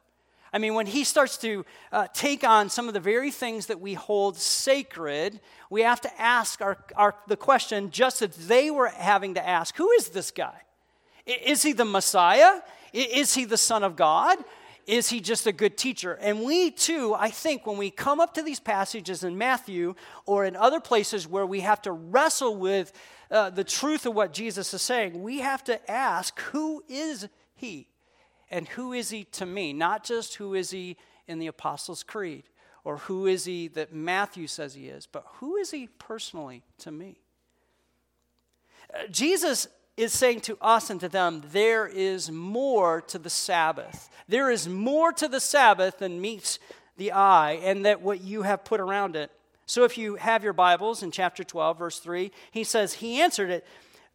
I 0.52 0.58
mean, 0.58 0.74
when 0.74 0.86
he 0.86 1.04
starts 1.04 1.36
to 1.38 1.66
uh, 1.92 2.06
take 2.14 2.42
on 2.42 2.70
some 2.70 2.88
of 2.88 2.94
the 2.94 3.00
very 3.00 3.30
things 3.30 3.66
that 3.66 3.80
we 3.80 3.94
hold 3.94 4.36
sacred, 4.36 5.40
we 5.70 5.82
have 5.82 6.00
to 6.00 6.20
ask 6.20 6.62
our, 6.62 6.78
our, 6.94 7.14
the 7.26 7.36
question 7.36 7.90
just 7.90 8.22
as 8.22 8.30
they 8.46 8.70
were 8.70 8.88
having 8.88 9.34
to 9.34 9.46
ask 9.46 9.76
who 9.76 9.90
is 9.92 10.08
this 10.08 10.30
guy? 10.30 10.62
Is 11.26 11.62
he 11.62 11.72
the 11.72 11.84
Messiah? 11.84 12.60
Is 12.92 13.34
he 13.34 13.44
the 13.44 13.56
Son 13.56 13.82
of 13.82 13.96
God? 13.96 14.38
Is 14.86 15.08
he 15.08 15.20
just 15.20 15.48
a 15.48 15.52
good 15.52 15.76
teacher? 15.76 16.14
And 16.20 16.42
we 16.42 16.70
too, 16.70 17.14
I 17.14 17.28
think, 17.28 17.66
when 17.66 17.76
we 17.76 17.90
come 17.90 18.20
up 18.20 18.34
to 18.34 18.42
these 18.42 18.60
passages 18.60 19.24
in 19.24 19.36
Matthew 19.36 19.94
or 20.26 20.44
in 20.44 20.54
other 20.54 20.80
places 20.80 21.26
where 21.26 21.44
we 21.46 21.60
have 21.60 21.82
to 21.82 21.92
wrestle 21.92 22.56
with 22.56 22.92
uh, 23.30 23.50
the 23.50 23.64
truth 23.64 24.06
of 24.06 24.14
what 24.14 24.32
Jesus 24.32 24.72
is 24.72 24.82
saying, 24.82 25.20
we 25.22 25.40
have 25.40 25.64
to 25.64 25.90
ask 25.90 26.38
who 26.40 26.84
is 26.88 27.28
he? 27.56 27.88
And 28.48 28.68
who 28.68 28.92
is 28.92 29.10
he 29.10 29.24
to 29.24 29.44
me? 29.44 29.72
Not 29.72 30.04
just 30.04 30.36
who 30.36 30.54
is 30.54 30.70
he 30.70 30.96
in 31.26 31.40
the 31.40 31.48
Apostles' 31.48 32.04
Creed 32.04 32.44
or 32.84 32.98
who 32.98 33.26
is 33.26 33.44
he 33.44 33.66
that 33.66 33.92
Matthew 33.92 34.46
says 34.46 34.74
he 34.74 34.86
is, 34.86 35.08
but 35.10 35.24
who 35.34 35.56
is 35.56 35.72
he 35.72 35.88
personally 35.98 36.62
to 36.78 36.92
me? 36.92 37.18
Uh, 38.94 39.08
Jesus 39.10 39.66
is 39.96 40.12
saying 40.12 40.40
to 40.40 40.58
us 40.60 40.90
and 40.90 41.00
to 41.00 41.08
them, 41.08 41.42
there 41.52 41.86
is 41.86 42.30
more 42.30 43.00
to 43.02 43.18
the 43.18 43.30
Sabbath. 43.30 44.10
There 44.28 44.50
is 44.50 44.68
more 44.68 45.12
to 45.12 45.28
the 45.28 45.40
Sabbath 45.40 45.98
than 45.98 46.20
meets 46.20 46.58
the 46.96 47.12
eye, 47.12 47.52
and 47.62 47.84
that 47.84 48.02
what 48.02 48.22
you 48.22 48.42
have 48.42 48.64
put 48.64 48.80
around 48.80 49.16
it. 49.16 49.30
So 49.66 49.84
if 49.84 49.98
you 49.98 50.16
have 50.16 50.44
your 50.44 50.52
Bibles 50.52 51.02
in 51.02 51.10
chapter 51.10 51.44
12, 51.44 51.78
verse 51.78 51.98
3, 51.98 52.30
he 52.50 52.64
says, 52.64 52.94
He 52.94 53.20
answered 53.20 53.50
it 53.50 53.66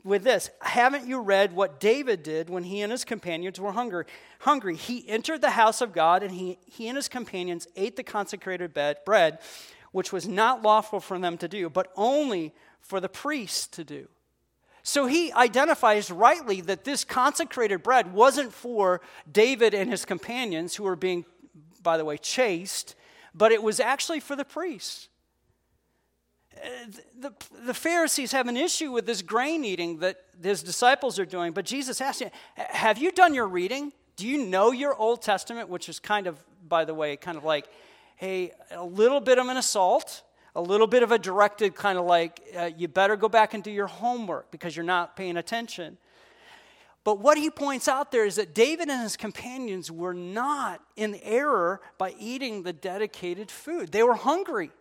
with 0.03 0.23
this 0.23 0.49
Haven't 0.61 1.07
you 1.07 1.19
read 1.21 1.53
what 1.53 1.79
David 1.79 2.23
did 2.23 2.49
when 2.49 2.63
he 2.63 2.81
and 2.81 2.91
his 2.91 3.03
companions 3.03 3.59
were 3.59 3.71
hungry? 3.71 4.05
hungry? 4.39 4.75
He 4.75 5.07
entered 5.07 5.41
the 5.41 5.51
house 5.51 5.81
of 5.81 5.93
God, 5.93 6.23
and 6.23 6.31
he, 6.31 6.57
he 6.65 6.87
and 6.87 6.95
his 6.95 7.07
companions 7.07 7.67
ate 7.75 7.95
the 7.95 8.03
consecrated 8.03 8.73
bed, 8.73 8.97
bread, 9.05 9.39
which 9.91 10.13
was 10.13 10.27
not 10.27 10.61
lawful 10.61 10.99
for 10.99 11.19
them 11.19 11.37
to 11.37 11.47
do, 11.47 11.69
but 11.69 11.91
only 11.95 12.53
for 12.79 12.99
the 12.99 13.09
priests 13.09 13.67
to 13.67 13.83
do. 13.83 14.07
So 14.83 15.05
he 15.05 15.31
identifies 15.33 16.09
rightly 16.09 16.61
that 16.61 16.83
this 16.83 17.03
consecrated 17.03 17.83
bread 17.83 18.13
wasn't 18.13 18.51
for 18.51 19.01
David 19.31 19.73
and 19.73 19.89
his 19.89 20.05
companions 20.05 20.75
who 20.75 20.83
were 20.83 20.95
being, 20.95 21.25
by 21.83 21.97
the 21.97 22.05
way, 22.05 22.17
chased, 22.17 22.95
but 23.33 23.51
it 23.51 23.61
was 23.61 23.79
actually 23.79 24.19
for 24.19 24.35
the 24.35 24.45
priests. 24.45 25.09
The, 27.19 27.33
the 27.65 27.73
Pharisees 27.73 28.31
have 28.33 28.47
an 28.47 28.57
issue 28.57 28.91
with 28.91 29.05
this 29.05 29.21
grain 29.21 29.63
eating 29.63 29.99
that 29.99 30.17
his 30.41 30.61
disciples 30.61 31.17
are 31.17 31.25
doing, 31.25 31.53
but 31.53 31.65
Jesus 31.65 32.01
asks 32.01 32.21
him, 32.21 32.29
Have 32.55 32.97
you 32.97 33.11
done 33.11 33.33
your 33.33 33.47
reading? 33.47 33.93
Do 34.15 34.27
you 34.27 34.45
know 34.45 34.71
your 34.71 34.95
Old 34.95 35.21
Testament, 35.21 35.69
which 35.69 35.89
is 35.89 35.99
kind 35.99 36.27
of, 36.27 36.37
by 36.67 36.85
the 36.85 36.93
way, 36.93 37.15
kind 37.15 37.37
of 37.37 37.43
like, 37.43 37.67
hey, 38.15 38.51
a 38.71 38.83
little 38.83 39.19
bit 39.19 39.39
of 39.39 39.47
an 39.47 39.57
assault 39.57 40.23
a 40.55 40.61
little 40.61 40.87
bit 40.87 41.03
of 41.03 41.11
a 41.11 41.19
directed 41.19 41.75
kind 41.75 41.97
of 41.97 42.05
like, 42.05 42.41
uh, 42.57 42.69
you 42.75 42.87
better 42.87 43.15
go 43.15 43.29
back 43.29 43.53
and 43.53 43.63
do 43.63 43.71
your 43.71 43.87
homework 43.87 44.51
because 44.51 44.75
you're 44.75 44.85
not 44.85 45.15
paying 45.15 45.37
attention. 45.37 45.97
But 47.03 47.19
what 47.19 47.37
he 47.37 47.49
points 47.49 47.87
out 47.87 48.11
there 48.11 48.25
is 48.25 48.35
that 48.35 48.53
David 48.53 48.89
and 48.89 49.01
his 49.01 49.17
companions 49.17 49.89
were 49.89 50.13
not 50.13 50.81
in 50.95 51.19
error 51.23 51.81
by 51.97 52.13
eating 52.19 52.63
the 52.63 52.73
dedicated 52.73 53.49
food. 53.49 53.91
They 53.91 54.03
were 54.03 54.13
hungry. 54.13 54.71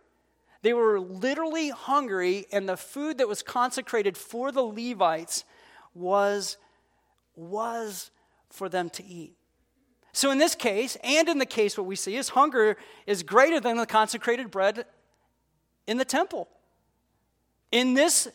They 0.61 0.73
were 0.73 0.99
literally 0.99 1.69
hungry, 1.69 2.45
and 2.51 2.69
the 2.69 2.77
food 2.77 3.17
that 3.17 3.27
was 3.27 3.41
consecrated 3.41 4.15
for 4.15 4.51
the 4.51 4.61
Levites 4.61 5.43
was, 5.95 6.57
was 7.35 8.11
for 8.51 8.69
them 8.69 8.89
to 8.91 9.03
eat. 9.03 9.33
So, 10.13 10.29
in 10.29 10.37
this 10.37 10.53
case, 10.53 10.97
and 11.03 11.27
in 11.29 11.39
the 11.39 11.45
case 11.45 11.77
what 11.77 11.87
we 11.87 11.95
see 11.95 12.17
is 12.17 12.29
hunger 12.29 12.77
is 13.07 13.23
greater 13.23 13.59
than 13.59 13.77
the 13.77 13.85
consecrated 13.85 14.51
bread 14.51 14.85
in 15.91 15.97
the 15.97 16.05
temple. 16.05 16.47
In 17.71 17.93
this 17.93 18.29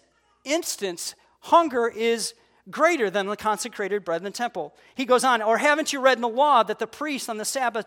instance, 0.44 1.14
hunger 1.40 1.88
is 1.88 2.34
greater 2.70 3.08
than 3.08 3.26
the 3.26 3.36
consecrated 3.36 4.04
bread 4.04 4.20
in 4.20 4.24
the 4.24 4.30
temple. 4.30 4.74
He 4.94 5.06
goes 5.06 5.24
on, 5.24 5.40
or 5.40 5.56
haven't 5.56 5.90
you 5.92 6.00
read 6.00 6.18
in 6.18 6.22
the 6.22 6.28
law 6.28 6.62
that 6.62 6.78
the 6.78 6.86
priests 6.86 7.28
on 7.28 7.38
the 7.38 7.44
Sabbath 7.44 7.86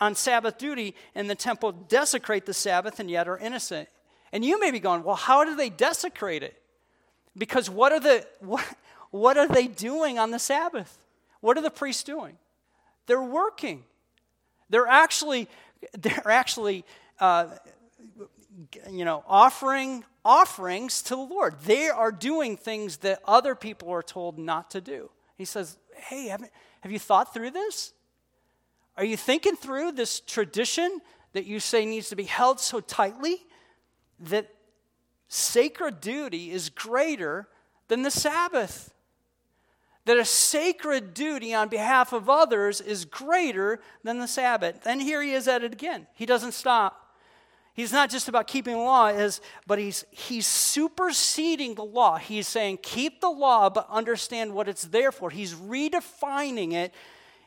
on 0.00 0.16
Sabbath 0.16 0.58
duty 0.58 0.96
in 1.14 1.28
the 1.28 1.36
temple 1.36 1.70
desecrate 1.70 2.46
the 2.46 2.52
Sabbath 2.52 2.98
and 2.98 3.08
yet 3.08 3.28
are 3.28 3.38
innocent? 3.38 3.88
And 4.32 4.44
you 4.44 4.58
may 4.58 4.72
be 4.72 4.80
going, 4.80 5.04
well, 5.04 5.14
how 5.14 5.44
do 5.44 5.54
they 5.54 5.70
desecrate 5.70 6.42
it? 6.42 6.60
Because 7.38 7.70
what 7.70 7.92
are 7.92 8.00
the 8.00 8.26
what, 8.40 8.64
what 9.12 9.38
are 9.38 9.46
they 9.46 9.68
doing 9.68 10.18
on 10.18 10.32
the 10.32 10.40
Sabbath? 10.40 10.98
What 11.40 11.56
are 11.56 11.62
the 11.62 11.70
priests 11.70 12.02
doing? 12.02 12.36
They're 13.06 13.22
working. 13.22 13.84
They're 14.70 14.88
actually 14.88 15.48
they're 15.92 16.30
actually 16.30 16.84
uh, 17.20 17.46
you 18.90 19.04
know, 19.04 19.24
offering 19.26 20.04
offerings 20.24 21.02
to 21.02 21.16
the 21.16 21.22
Lord. 21.22 21.60
They 21.64 21.88
are 21.88 22.10
doing 22.10 22.56
things 22.56 22.98
that 22.98 23.20
other 23.24 23.54
people 23.54 23.90
are 23.90 24.02
told 24.02 24.38
not 24.38 24.70
to 24.70 24.80
do. 24.80 25.10
He 25.36 25.44
says, 25.44 25.76
Hey, 25.94 26.28
have, 26.28 26.48
have 26.80 26.92
you 26.92 26.98
thought 26.98 27.34
through 27.34 27.50
this? 27.50 27.92
Are 28.96 29.04
you 29.04 29.16
thinking 29.16 29.56
through 29.56 29.92
this 29.92 30.20
tradition 30.20 31.00
that 31.32 31.46
you 31.46 31.60
say 31.60 31.84
needs 31.84 32.08
to 32.10 32.16
be 32.16 32.24
held 32.24 32.60
so 32.60 32.80
tightly 32.80 33.38
that 34.20 34.48
sacred 35.28 36.00
duty 36.00 36.50
is 36.50 36.70
greater 36.70 37.48
than 37.88 38.02
the 38.02 38.10
Sabbath? 38.10 38.92
That 40.06 40.18
a 40.18 40.24
sacred 40.24 41.14
duty 41.14 41.54
on 41.54 41.68
behalf 41.68 42.12
of 42.12 42.28
others 42.28 42.80
is 42.80 43.04
greater 43.04 43.80
than 44.02 44.18
the 44.18 44.28
Sabbath. 44.28 44.86
And 44.86 45.00
here 45.00 45.22
he 45.22 45.32
is 45.32 45.48
at 45.48 45.64
it 45.64 45.72
again. 45.72 46.06
He 46.14 46.26
doesn't 46.26 46.52
stop. 46.52 47.03
He's 47.74 47.92
not 47.92 48.08
just 48.08 48.28
about 48.28 48.46
keeping 48.46 48.74
the 48.74 48.80
law, 48.80 49.08
is, 49.08 49.40
but 49.66 49.80
he's, 49.80 50.04
he's 50.10 50.46
superseding 50.46 51.74
the 51.74 51.84
law. 51.84 52.18
He's 52.18 52.46
saying, 52.46 52.78
keep 52.82 53.20
the 53.20 53.30
law, 53.30 53.68
but 53.68 53.88
understand 53.90 54.54
what 54.54 54.68
it's 54.68 54.84
there 54.84 55.10
for. 55.10 55.28
He's 55.28 55.54
redefining 55.54 56.72
it 56.72 56.94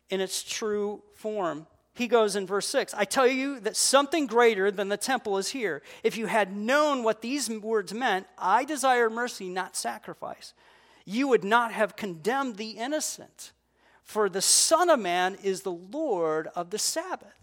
in 0.09 0.19
its 0.19 0.43
true 0.43 1.01
form. 1.15 1.65
He 1.93 2.07
goes 2.07 2.35
in 2.35 2.45
verse 2.45 2.67
6 2.67 2.93
I 2.93 3.05
tell 3.05 3.25
you 3.25 3.59
that 3.61 3.75
something 3.77 4.27
greater 4.27 4.69
than 4.69 4.89
the 4.89 4.97
temple 4.97 5.37
is 5.37 5.49
here. 5.49 5.81
If 6.03 6.17
you 6.17 6.27
had 6.27 6.55
known 6.55 7.03
what 7.03 7.21
these 7.21 7.49
words 7.49 7.93
meant, 7.93 8.27
I 8.37 8.65
desire 8.65 9.09
mercy, 9.09 9.47
not 9.49 9.77
sacrifice, 9.77 10.53
you 11.05 11.29
would 11.29 11.45
not 11.45 11.71
have 11.71 11.95
condemned 11.95 12.57
the 12.57 12.71
innocent. 12.71 13.53
For 14.03 14.29
the 14.29 14.41
Son 14.41 14.89
of 14.89 14.99
Man 14.99 15.37
is 15.41 15.61
the 15.61 15.71
Lord 15.71 16.47
of 16.55 16.69
the 16.69 16.77
Sabbath. 16.77 17.36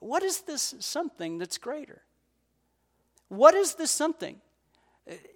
What 0.00 0.22
is 0.22 0.42
this 0.42 0.74
something 0.80 1.38
that's 1.38 1.58
greater? 1.58 2.02
What 3.28 3.54
is 3.54 3.74
this 3.74 3.90
something? 3.90 4.36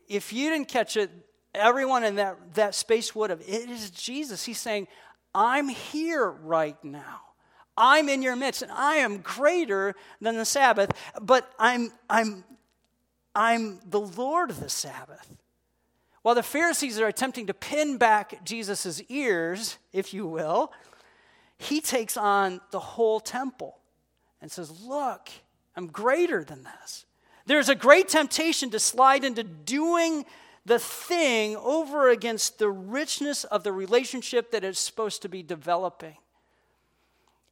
If 0.08 0.32
you 0.32 0.50
didn't 0.50 0.68
catch 0.68 0.96
it, 0.96 1.10
everyone 1.54 2.04
in 2.04 2.16
that, 2.16 2.54
that 2.54 2.74
space 2.74 3.14
would 3.14 3.30
have. 3.30 3.40
It 3.40 3.68
is 3.68 3.90
Jesus. 3.90 4.44
He's 4.44 4.60
saying, 4.60 4.88
I'm 5.34 5.68
here 5.68 6.30
right 6.30 6.82
now. 6.84 7.20
I'm 7.76 8.08
in 8.08 8.22
your 8.22 8.36
midst, 8.36 8.62
and 8.62 8.70
I 8.70 8.96
am 8.96 9.18
greater 9.18 9.94
than 10.20 10.36
the 10.36 10.44
Sabbath, 10.44 10.90
but 11.20 11.50
I'm, 11.58 11.90
I'm, 12.08 12.44
I'm 13.34 13.80
the 13.88 14.00
Lord 14.00 14.50
of 14.50 14.60
the 14.60 14.68
Sabbath. 14.68 15.34
While 16.20 16.34
the 16.34 16.42
Pharisees 16.42 17.00
are 17.00 17.08
attempting 17.08 17.46
to 17.46 17.54
pin 17.54 17.96
back 17.96 18.44
Jesus' 18.44 19.02
ears, 19.08 19.78
if 19.92 20.12
you 20.12 20.26
will, 20.26 20.70
he 21.56 21.80
takes 21.80 22.16
on 22.16 22.60
the 22.70 22.78
whole 22.78 23.20
temple 23.20 23.78
and 24.42 24.50
says, 24.50 24.82
Look, 24.82 25.30
I'm 25.74 25.86
greater 25.86 26.44
than 26.44 26.64
this. 26.64 27.06
There's 27.46 27.70
a 27.70 27.74
great 27.74 28.08
temptation 28.08 28.70
to 28.70 28.78
slide 28.78 29.24
into 29.24 29.42
doing 29.42 30.26
the 30.66 30.78
thing 30.78 31.56
over 31.56 32.10
against 32.10 32.58
the 32.58 32.68
richness 32.68 33.44
of 33.44 33.64
the 33.64 33.72
relationship 33.72 34.52
that 34.52 34.62
is 34.62 34.78
supposed 34.78 35.22
to 35.22 35.28
be 35.28 35.42
developing. 35.42 36.16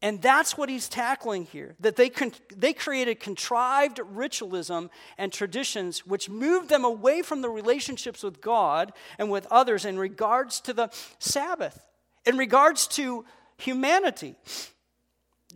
And 0.02 0.22
that's 0.22 0.56
what 0.56 0.70
he's 0.70 0.88
tackling 0.88 1.44
here 1.44 1.74
that 1.80 1.96
they, 1.96 2.08
con- 2.08 2.32
they 2.56 2.72
created 2.72 3.20
contrived 3.20 4.00
ritualism 4.02 4.90
and 5.18 5.32
traditions 5.32 6.06
which 6.06 6.28
moved 6.28 6.70
them 6.70 6.84
away 6.84 7.20
from 7.20 7.42
the 7.42 7.50
relationships 7.50 8.22
with 8.22 8.40
God 8.40 8.92
and 9.18 9.30
with 9.30 9.46
others 9.50 9.84
in 9.84 9.98
regards 9.98 10.60
to 10.62 10.72
the 10.72 10.88
Sabbath, 11.18 11.84
in 12.24 12.38
regards 12.38 12.86
to 12.88 13.26
humanity. 13.58 14.36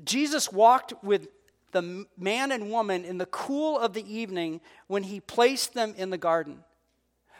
Jesus 0.04 0.50
walked 0.50 0.92
with 1.02 1.28
the 1.72 2.06
man 2.16 2.52
and 2.52 2.70
woman 2.70 3.04
in 3.04 3.18
the 3.18 3.26
cool 3.26 3.78
of 3.78 3.92
the 3.92 4.12
evening 4.12 4.60
when 4.86 5.02
he 5.02 5.20
placed 5.20 5.74
them 5.74 5.94
in 5.96 6.10
the 6.10 6.18
garden. 6.18 6.64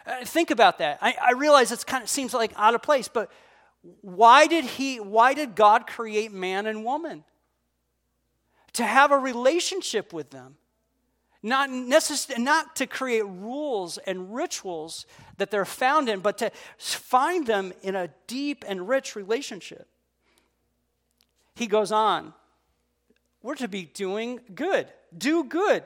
Uh, 0.05 0.23
think 0.23 0.51
about 0.51 0.77
that. 0.79 0.99
I, 1.01 1.15
I 1.19 1.31
realize 1.31 1.71
it 1.71 1.85
kind 1.85 2.03
of 2.03 2.09
seems 2.09 2.33
like 2.33 2.51
out 2.55 2.75
of 2.75 2.81
place, 2.83 3.07
but 3.07 3.31
why 4.01 4.47
did 4.47 4.65
he 4.65 4.99
why 4.99 5.33
did 5.33 5.55
God 5.55 5.87
create 5.87 6.31
man 6.31 6.65
and 6.65 6.83
woman? 6.83 7.23
To 8.73 8.83
have 8.83 9.11
a 9.11 9.17
relationship 9.17 10.11
with 10.11 10.31
them. 10.31 10.57
Not 11.41 11.69
necessarily 11.69 12.43
not 12.43 12.75
to 12.77 12.87
create 12.87 13.25
rules 13.25 13.99
and 13.99 14.33
rituals 14.33 15.05
that 15.37 15.51
they're 15.51 15.63
found 15.63 16.09
in, 16.09 16.19
but 16.19 16.39
to 16.39 16.51
find 16.77 17.45
them 17.45 17.71
in 17.83 17.95
a 17.95 18.09
deep 18.25 18.65
and 18.67 18.89
rich 18.89 19.15
relationship. 19.15 19.87
He 21.55 21.67
goes 21.67 21.91
on. 21.91 22.33
We're 23.45 23.53
to 23.57 23.67
be 23.67 23.83
doing 23.85 24.39
good. 24.55 24.87
Do 25.15 25.43
good. 25.43 25.83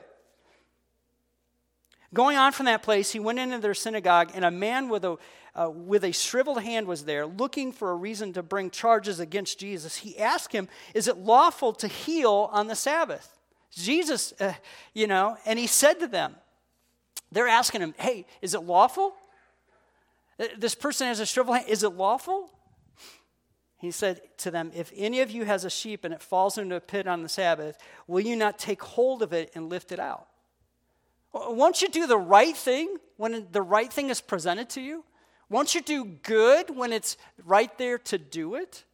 Going 2.14 2.38
on 2.38 2.52
from 2.52 2.64
that 2.64 2.82
place, 2.82 3.12
he 3.12 3.20
went 3.20 3.38
into 3.38 3.58
their 3.58 3.74
synagogue, 3.74 4.30
and 4.34 4.46
a 4.46 4.50
man 4.50 4.88
with 4.88 5.04
a 5.04 5.18
uh, 5.54 5.68
with 5.68 6.04
a 6.04 6.12
shriveled 6.12 6.62
hand 6.62 6.86
was 6.86 7.04
there, 7.04 7.26
looking 7.26 7.70
for 7.70 7.90
a 7.90 7.94
reason 7.94 8.32
to 8.32 8.42
bring 8.42 8.70
charges 8.70 9.20
against 9.20 9.58
Jesus. 9.58 9.96
He 9.96 10.18
asked 10.18 10.52
him, 10.52 10.68
Is 10.94 11.06
it 11.06 11.18
lawful 11.18 11.74
to 11.74 11.86
heal 11.86 12.48
on 12.50 12.66
the 12.66 12.74
Sabbath? 12.74 13.38
Jesus, 13.70 14.32
uh, 14.40 14.54
you 14.94 15.06
know, 15.06 15.36
and 15.44 15.58
he 15.58 15.66
said 15.66 16.00
to 16.00 16.06
them, 16.06 16.36
They're 17.30 17.46
asking 17.46 17.82
him, 17.82 17.94
Hey, 17.98 18.24
is 18.40 18.54
it 18.54 18.62
lawful? 18.62 19.12
Uh, 20.38 20.46
this 20.56 20.74
person 20.74 21.08
has 21.08 21.20
a 21.20 21.26
shriveled 21.26 21.58
hand. 21.58 21.68
Is 21.68 21.82
it 21.82 21.90
lawful? 21.90 22.50
He 23.80 23.90
said 23.90 24.20
to 24.38 24.50
them, 24.50 24.70
If 24.74 24.92
any 24.94 25.20
of 25.20 25.30
you 25.30 25.46
has 25.46 25.64
a 25.64 25.70
sheep 25.70 26.04
and 26.04 26.12
it 26.12 26.20
falls 26.20 26.58
into 26.58 26.76
a 26.76 26.80
pit 26.80 27.06
on 27.06 27.22
the 27.22 27.30
Sabbath, 27.30 27.78
will 28.06 28.20
you 28.20 28.36
not 28.36 28.58
take 28.58 28.82
hold 28.82 29.22
of 29.22 29.32
it 29.32 29.50
and 29.54 29.70
lift 29.70 29.90
it 29.90 29.98
out? 29.98 30.26
Won't 31.32 31.80
you 31.80 31.88
do 31.88 32.06
the 32.06 32.18
right 32.18 32.56
thing 32.56 32.96
when 33.16 33.46
the 33.52 33.62
right 33.62 33.90
thing 33.90 34.10
is 34.10 34.20
presented 34.20 34.68
to 34.70 34.82
you? 34.82 35.04
Won't 35.48 35.74
you 35.74 35.80
do 35.80 36.04
good 36.04 36.76
when 36.76 36.92
it's 36.92 37.16
right 37.44 37.76
there 37.78 37.96
to 37.98 38.18
do 38.18 38.54
it? 38.54 38.84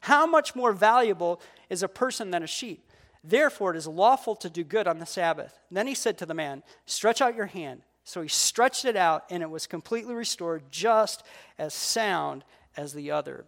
How 0.00 0.26
much 0.26 0.54
more 0.54 0.72
valuable 0.72 1.40
is 1.70 1.82
a 1.82 1.88
person 1.88 2.30
than 2.30 2.42
a 2.42 2.46
sheep? 2.46 2.90
Therefore, 3.22 3.70
it 3.70 3.78
is 3.78 3.86
lawful 3.86 4.36
to 4.36 4.50
do 4.50 4.62
good 4.62 4.86
on 4.86 4.98
the 4.98 5.06
Sabbath. 5.06 5.58
then 5.70 5.86
he 5.86 5.94
said 5.94 6.18
to 6.18 6.26
the 6.26 6.34
man, 6.34 6.62
Stretch 6.84 7.22
out 7.22 7.34
your 7.34 7.46
hand. 7.46 7.80
So 8.04 8.20
he 8.20 8.28
stretched 8.28 8.84
it 8.84 8.96
out, 8.96 9.24
and 9.30 9.42
it 9.42 9.48
was 9.48 9.66
completely 9.66 10.14
restored, 10.14 10.64
just 10.70 11.22
as 11.58 11.72
sound 11.72 12.44
as 12.76 12.92
the 12.92 13.10
other. 13.10 13.46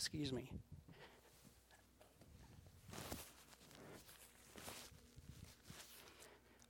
Excuse 0.00 0.32
me. 0.32 0.50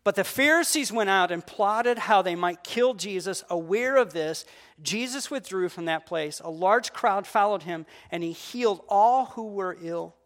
But 0.03 0.17
the 0.17 0.25
Pharisees 0.25 0.91
went 0.91 1.11
out 1.11 1.31
and 1.31 1.47
plotted 1.47 1.97
how 1.97 2.23
they 2.23 2.35
might 2.35 2.65
kill 2.65 2.93
Jesus. 2.93 3.45
Aware 3.49 3.99
of 3.99 4.13
this, 4.13 4.45
Jesus 4.83 5.31
withdrew 5.31 5.69
from 5.69 5.85
that 5.85 6.07
place. 6.07 6.41
A 6.41 6.51
large 6.51 6.93
crowd 6.93 7.25
followed 7.25 7.63
him, 7.63 7.87
and 8.11 8.25
he 8.25 8.33
healed 8.33 8.83
all 8.89 9.27
who 9.27 9.47
were 9.47 9.79
ill. 9.81 10.17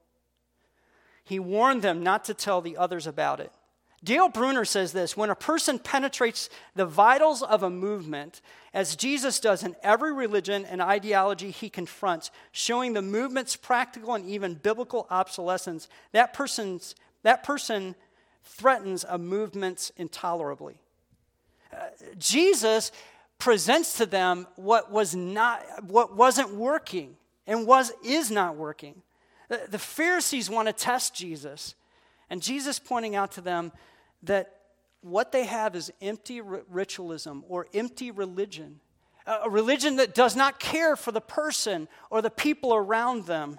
He 1.25 1.39
warned 1.39 1.83
them 1.83 2.03
not 2.03 2.25
to 2.25 2.33
tell 2.33 2.63
the 2.63 2.79
others 2.79 3.07
about 3.07 3.39
it. 3.39 3.53
Dale 4.05 4.29
Bruner 4.29 4.65
says 4.67 4.93
this 4.93 5.17
when 5.17 5.31
a 5.31 5.35
person 5.35 5.79
penetrates 5.79 6.51
the 6.75 6.85
vitals 6.85 7.43
of 7.43 7.63
a 7.63 7.71
movement, 7.71 8.43
as 8.75 8.97
Jesus 8.97 9.41
does 9.41 9.63
in 9.63 9.75
every 9.83 10.13
religion 10.13 10.65
and 10.67 10.83
ideology 10.83 11.51
he 11.51 11.71
confronts, 11.71 12.31
showing 12.53 12.93
the 12.93 13.03
movement's 13.03 13.57
practical 13.57 14.15
and 14.15 14.29
even 14.29 14.55
biblical 14.55 15.07
obsolescence, 15.11 15.89
that, 16.13 16.35
person's, 16.35 16.95
that 17.23 17.43
person 17.43 17.95
threatens 18.43 19.05
a 19.09 19.17
movement 19.17 19.91
intolerably. 19.97 20.81
Uh, 21.73 21.87
Jesus 22.19 22.93
presents 23.39 23.97
to 23.97 24.07
them 24.07 24.47
what 24.57 24.93
was 24.93 25.15
not 25.15 25.63
what 25.85 26.15
wasn't 26.15 26.55
working 26.55 27.17
and 27.47 27.67
was 27.67 27.93
is 28.05 28.31
not 28.31 28.57
working. 28.57 29.03
The, 29.49 29.63
the 29.69 29.79
Pharisees 29.79 30.49
want 30.49 30.69
to 30.69 30.73
test 30.73 31.15
Jesus, 31.15 31.75
and 32.31 32.43
Jesus 32.43 32.79
pointing 32.79 33.17
out 33.17 33.33
to 33.33 33.41
them 33.41 33.73
that 34.25 34.61
what 35.01 35.33
they 35.33 35.45
have 35.45 35.77
is 35.77 35.93
empty 36.01 36.41
ritualism 36.41 37.45
or 37.49 37.67
empty 37.75 38.11
religion. 38.11 38.81
A 39.27 39.49
religion 39.49 39.97
that 39.97 40.15
does 40.15 40.37
not 40.37 40.59
care 40.59 40.97
for 40.97 41.13
the 41.13 41.21
person 41.21 41.89
or 42.11 42.21
the 42.21 42.31
people 42.31 42.75
around 42.75 43.27
them. 43.27 43.59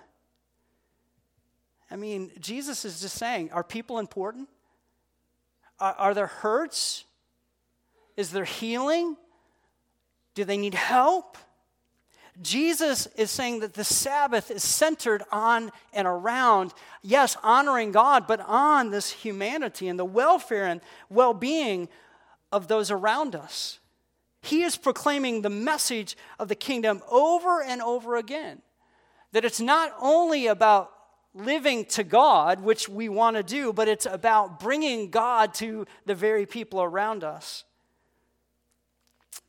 I 1.89 1.95
mean, 1.95 2.31
Jesus 2.39 2.85
is 2.85 3.01
just 3.01 3.15
saying, 3.15 3.51
are 3.51 3.63
people 3.63 3.99
important? 3.99 4.49
Are, 5.79 5.93
are 5.93 6.13
there 6.13 6.27
hurts? 6.27 7.05
Is 8.17 8.31
there 8.31 8.45
healing? 8.45 9.17
Do 10.33 10.45
they 10.45 10.57
need 10.57 10.73
help? 10.73 11.37
Jesus 12.41 13.07
is 13.15 13.31
saying 13.31 13.61
that 13.61 13.73
the 13.73 13.83
Sabbath 13.83 14.51
is 14.51 14.63
centered 14.63 15.23
on 15.31 15.71
and 15.93 16.07
around, 16.07 16.73
yes, 17.01 17.37
honoring 17.41 17.91
God, 17.91 18.27
but 18.27 18.41
on 18.41 18.91
this 18.91 19.09
humanity 19.09 19.87
and 19.87 19.97
the 19.97 20.05
welfare 20.05 20.65
and 20.65 20.81
well 21.09 21.33
being 21.33 21.87
of 22.51 22.67
those 22.67 22.91
around 22.91 23.35
us. 23.35 23.79
He 24.41 24.63
is 24.63 24.77
proclaiming 24.77 25.41
the 25.41 25.49
message 25.49 26.15
of 26.37 26.49
the 26.49 26.55
kingdom 26.55 27.01
over 27.09 27.63
and 27.63 27.81
over 27.81 28.15
again. 28.15 28.61
That 29.31 29.45
it's 29.45 29.59
not 29.59 29.93
only 29.99 30.47
about 30.47 30.91
living 31.33 31.85
to 31.85 32.03
God, 32.03 32.61
which 32.61 32.87
we 32.87 33.09
want 33.09 33.37
to 33.37 33.43
do, 33.43 33.73
but 33.73 33.87
it's 33.87 34.05
about 34.05 34.59
bringing 34.59 35.09
God 35.09 35.53
to 35.55 35.85
the 36.05 36.15
very 36.15 36.45
people 36.45 36.81
around 36.81 37.23
us. 37.23 37.63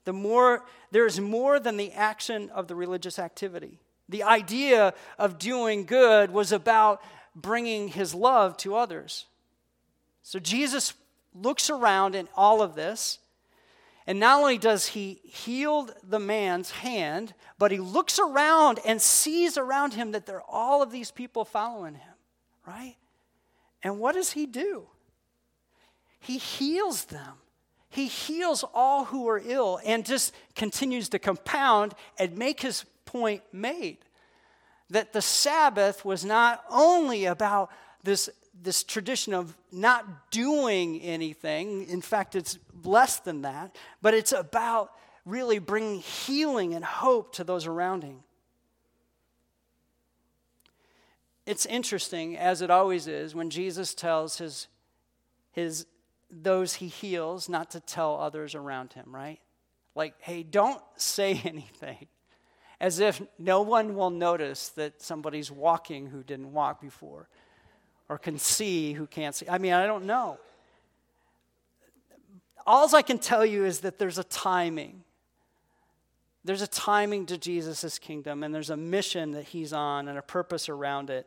The 0.04 0.12
more 0.12 0.64
there's 0.90 1.20
more 1.20 1.58
than 1.58 1.76
the 1.76 1.92
action 1.92 2.50
of 2.50 2.68
the 2.68 2.74
religious 2.74 3.18
activity. 3.18 3.80
The 4.08 4.22
idea 4.22 4.94
of 5.18 5.38
doing 5.38 5.84
good 5.84 6.30
was 6.30 6.52
about 6.52 7.02
bringing 7.34 7.88
his 7.88 8.14
love 8.14 8.56
to 8.58 8.76
others. 8.76 9.26
So 10.22 10.38
Jesus 10.38 10.94
looks 11.34 11.70
around 11.70 12.14
in 12.14 12.28
all 12.36 12.62
of 12.62 12.74
this 12.74 13.18
and 14.06 14.20
not 14.20 14.38
only 14.38 14.56
does 14.56 14.86
he 14.86 15.20
heal 15.24 15.88
the 16.04 16.20
man's 16.20 16.70
hand, 16.70 17.34
but 17.58 17.72
he 17.72 17.78
looks 17.78 18.18
around 18.18 18.78
and 18.86 19.02
sees 19.02 19.58
around 19.58 19.94
him 19.94 20.12
that 20.12 20.26
there 20.26 20.36
are 20.36 20.44
all 20.48 20.80
of 20.80 20.92
these 20.92 21.10
people 21.10 21.44
following 21.44 21.94
him, 21.94 22.14
right? 22.66 22.96
And 23.82 23.98
what 23.98 24.14
does 24.14 24.32
he 24.32 24.46
do? 24.46 24.86
He 26.20 26.38
heals 26.38 27.06
them. 27.06 27.34
He 27.96 28.08
heals 28.08 28.62
all 28.74 29.06
who 29.06 29.26
are 29.26 29.40
ill 29.42 29.80
and 29.82 30.04
just 30.04 30.34
continues 30.54 31.08
to 31.08 31.18
compound 31.18 31.94
and 32.18 32.36
make 32.36 32.60
his 32.60 32.84
point 33.06 33.42
made 33.54 33.96
that 34.90 35.14
the 35.14 35.22
Sabbath 35.22 36.04
was 36.04 36.22
not 36.22 36.62
only 36.70 37.24
about 37.24 37.70
this 38.02 38.28
this 38.62 38.84
tradition 38.84 39.32
of 39.32 39.56
not 39.72 40.30
doing 40.30 41.00
anything. 41.00 41.88
In 41.88 42.02
fact, 42.02 42.34
it's 42.34 42.58
less 42.84 43.18
than 43.18 43.42
that, 43.42 43.74
but 44.02 44.12
it's 44.12 44.32
about 44.32 44.92
really 45.24 45.58
bringing 45.58 46.00
healing 46.00 46.74
and 46.74 46.84
hope 46.84 47.32
to 47.36 47.44
those 47.44 47.66
around 47.66 48.04
him. 48.04 48.22
It's 51.46 51.64
interesting, 51.64 52.36
as 52.36 52.60
it 52.60 52.70
always 52.70 53.06
is, 53.06 53.34
when 53.34 53.48
Jesus 53.48 53.94
tells 53.94 54.36
his, 54.36 54.68
his, 55.52 55.86
those 56.30 56.74
he 56.74 56.88
heals 56.88 57.48
not 57.48 57.70
to 57.70 57.80
tell 57.80 58.18
others 58.20 58.54
around 58.54 58.92
him, 58.92 59.14
right? 59.14 59.40
Like, 59.94 60.14
hey, 60.20 60.42
don't 60.42 60.82
say 60.96 61.40
anything. 61.44 62.06
As 62.78 63.00
if 63.00 63.22
no 63.38 63.62
one 63.62 63.94
will 63.94 64.10
notice 64.10 64.68
that 64.70 65.00
somebody's 65.00 65.50
walking 65.50 66.06
who 66.06 66.22
didn't 66.22 66.52
walk 66.52 66.80
before 66.80 67.28
or 68.08 68.18
can 68.18 68.38
see 68.38 68.92
who 68.92 69.06
can't 69.06 69.34
see. 69.34 69.48
I 69.48 69.58
mean, 69.58 69.72
I 69.72 69.86
don't 69.86 70.04
know. 70.04 70.38
All 72.66 72.94
I 72.94 73.02
can 73.02 73.18
tell 73.18 73.46
you 73.46 73.64
is 73.64 73.80
that 73.80 73.98
there's 73.98 74.18
a 74.18 74.24
timing. 74.24 75.04
There's 76.44 76.62
a 76.62 76.66
timing 76.66 77.26
to 77.26 77.38
Jesus' 77.38 77.98
kingdom, 77.98 78.42
and 78.42 78.54
there's 78.54 78.70
a 78.70 78.76
mission 78.76 79.32
that 79.32 79.44
he's 79.44 79.72
on 79.72 80.08
and 80.08 80.18
a 80.18 80.22
purpose 80.22 80.68
around 80.68 81.10
it 81.10 81.26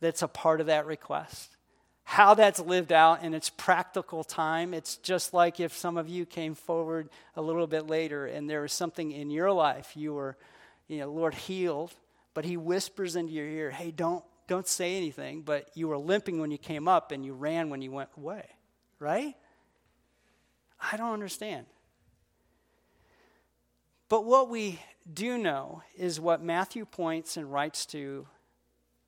that's 0.00 0.22
a 0.22 0.28
part 0.28 0.60
of 0.60 0.66
that 0.66 0.86
request. 0.86 1.56
How 2.10 2.34
that's 2.34 2.58
lived 2.58 2.90
out 2.90 3.22
in 3.22 3.34
its 3.34 3.50
practical 3.50 4.24
time, 4.24 4.74
it's 4.74 4.96
just 4.96 5.32
like 5.32 5.60
if 5.60 5.76
some 5.76 5.96
of 5.96 6.08
you 6.08 6.26
came 6.26 6.56
forward 6.56 7.08
a 7.36 7.40
little 7.40 7.68
bit 7.68 7.86
later 7.86 8.26
and 8.26 8.50
there 8.50 8.62
was 8.62 8.72
something 8.72 9.12
in 9.12 9.30
your 9.30 9.52
life 9.52 9.92
you 9.94 10.14
were, 10.14 10.36
you 10.88 10.98
know, 10.98 11.12
Lord 11.12 11.34
healed, 11.34 11.92
but 12.34 12.44
he 12.44 12.56
whispers 12.56 13.14
into 13.14 13.32
your 13.32 13.46
ear, 13.46 13.70
hey, 13.70 13.92
don't, 13.92 14.24
don't 14.48 14.66
say 14.66 14.96
anything, 14.96 15.42
but 15.42 15.70
you 15.74 15.86
were 15.86 15.96
limping 15.96 16.40
when 16.40 16.50
you 16.50 16.58
came 16.58 16.88
up 16.88 17.12
and 17.12 17.24
you 17.24 17.32
ran 17.32 17.70
when 17.70 17.80
you 17.80 17.92
went 17.92 18.08
away, 18.16 18.44
right? 18.98 19.36
I 20.80 20.96
don't 20.96 21.12
understand. 21.12 21.66
But 24.08 24.24
what 24.24 24.50
we 24.50 24.80
do 25.14 25.38
know 25.38 25.84
is 25.96 26.18
what 26.18 26.42
Matthew 26.42 26.86
points 26.86 27.36
and 27.36 27.52
writes 27.52 27.86
to, 27.86 28.26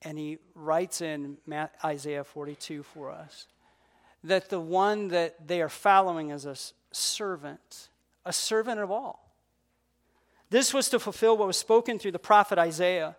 and 0.03 0.19
he 0.19 0.39
writes 0.55 1.01
in 1.01 1.37
Isaiah 1.85 2.25
42 2.25 2.83
for 2.83 3.11
us 3.11 3.47
that 4.25 4.51
the 4.51 4.61
one 4.61 5.09
that 5.09 5.47
they 5.49 5.61
are 5.63 5.69
following 5.69 6.31
is 6.31 6.45
a 6.45 6.57
servant, 6.93 7.89
a 8.25 8.33
servant 8.33 8.81
of 8.81 8.91
all. 8.91 9.33
This 10.51 10.75
was 10.75 10.89
to 10.91 10.99
fulfill 10.99 11.37
what 11.37 11.47
was 11.47 11.57
spoken 11.57 11.99
through 11.99 12.13
the 12.13 12.19
prophet 12.19 12.59
Isaiah. 12.59 13.17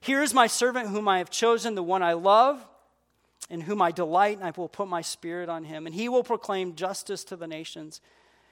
Here 0.00 0.22
is 0.22 0.34
my 0.34 0.46
servant 0.46 0.90
whom 0.90 1.08
I 1.08 1.18
have 1.18 1.30
chosen, 1.30 1.74
the 1.74 1.82
one 1.82 2.02
I 2.02 2.12
love, 2.12 2.64
in 3.48 3.62
whom 3.62 3.80
I 3.80 3.90
delight, 3.90 4.36
and 4.36 4.46
I 4.46 4.52
will 4.54 4.68
put 4.68 4.86
my 4.86 5.00
spirit 5.00 5.48
on 5.48 5.64
him, 5.64 5.86
and 5.86 5.94
he 5.94 6.08
will 6.08 6.22
proclaim 6.22 6.74
justice 6.74 7.24
to 7.24 7.36
the 7.36 7.46
nations. 7.46 8.00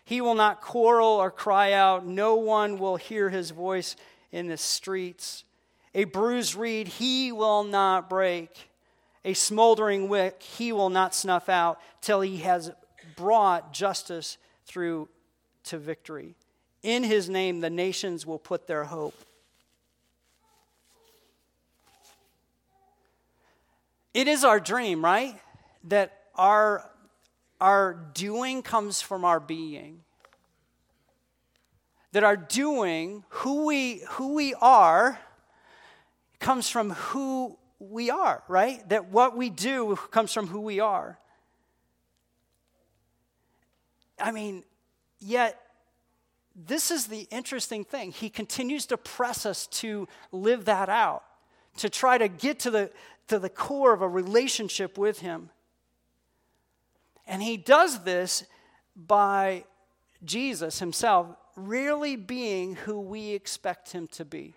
He 0.05 0.21
will 0.21 0.35
not 0.35 0.61
quarrel 0.61 1.09
or 1.09 1.31
cry 1.31 1.73
out. 1.73 2.07
No 2.07 2.37
one 2.37 2.79
will 2.79 2.97
hear 2.97 3.29
his 3.29 3.51
voice 3.51 3.97
in 4.33 4.47
the 4.47 4.57
streets. 4.57 5.45
A 5.97 6.05
bruised 6.05 6.55
reed 6.55 6.89
he 6.89 7.33
will 7.33 7.65
not 7.65 8.11
break. 8.11 8.71
A 9.25 9.33
smoldering 9.33 10.09
wick 10.11 10.43
he 10.43 10.71
will 10.71 10.91
not 10.91 11.15
snuff 11.15 11.49
out 11.49 11.81
till 12.03 12.21
he 12.21 12.37
has 12.39 12.71
brought 13.17 13.73
justice 13.73 14.37
through 14.67 15.09
to 15.65 15.79
victory. 15.79 16.37
In 16.83 17.03
his 17.03 17.31
name, 17.31 17.61
the 17.61 17.71
nations 17.71 18.27
will 18.27 18.39
put 18.39 18.67
their 18.67 18.85
hope. 18.85 19.15
It 24.13 24.29
is 24.29 24.45
our 24.45 24.61
dream, 24.61 25.03
right? 25.03 25.41
That 25.85 26.13
our 26.35 26.91
our 27.59 27.95
doing 27.95 28.63
comes 28.63 29.01
from 29.01 29.25
our 29.25 29.41
being. 29.41 30.03
That 32.13 32.23
our 32.23 32.37
doing, 32.37 33.25
who 33.31 33.65
we, 33.65 34.03
who 34.11 34.35
we 34.35 34.53
are, 34.61 35.19
comes 36.39 36.69
from 36.69 36.91
who 36.91 37.59
we 37.79 38.11
are, 38.11 38.43
right? 38.49 38.87
That 38.89 39.11
what 39.11 39.37
we 39.37 39.51
do 39.51 39.97
comes 40.11 40.33
from 40.33 40.47
who 40.47 40.61
we 40.61 40.81
are. 40.81 41.19
I 44.19 44.33
mean, 44.33 44.65
yet, 45.21 45.61
this 46.55 46.91
is 46.91 47.07
the 47.07 47.29
interesting 47.31 47.85
thing. 47.85 48.13
He 48.13 48.31
continues 48.31 48.87
to 48.87 48.97
press 48.97 49.45
us 49.45 49.67
to 49.69 50.09
live 50.33 50.65
that 50.65 50.89
out, 50.89 51.23
to 51.79 51.91
try 51.91 52.17
to 52.17 52.29
get 52.29 52.61
to 52.61 52.71
the, 52.71 52.91
to 53.29 53.39
the 53.39 53.51
core 53.51 53.93
of 53.93 54.01
a 54.01 54.09
relationship 54.09 54.97
with 54.97 55.21
Him. 55.21 55.51
And 57.27 57.43
he 57.43 57.57
does 57.57 58.05
this 58.05 58.45
by 58.95 59.65
Jesus 60.25 60.79
himself 60.79 61.29
really 61.57 62.17
being 62.17 62.77
who 62.77 63.01
we 63.01 63.31
expect 63.31 63.93
him 63.93 64.07
to 64.09 64.25
be. 64.25 64.55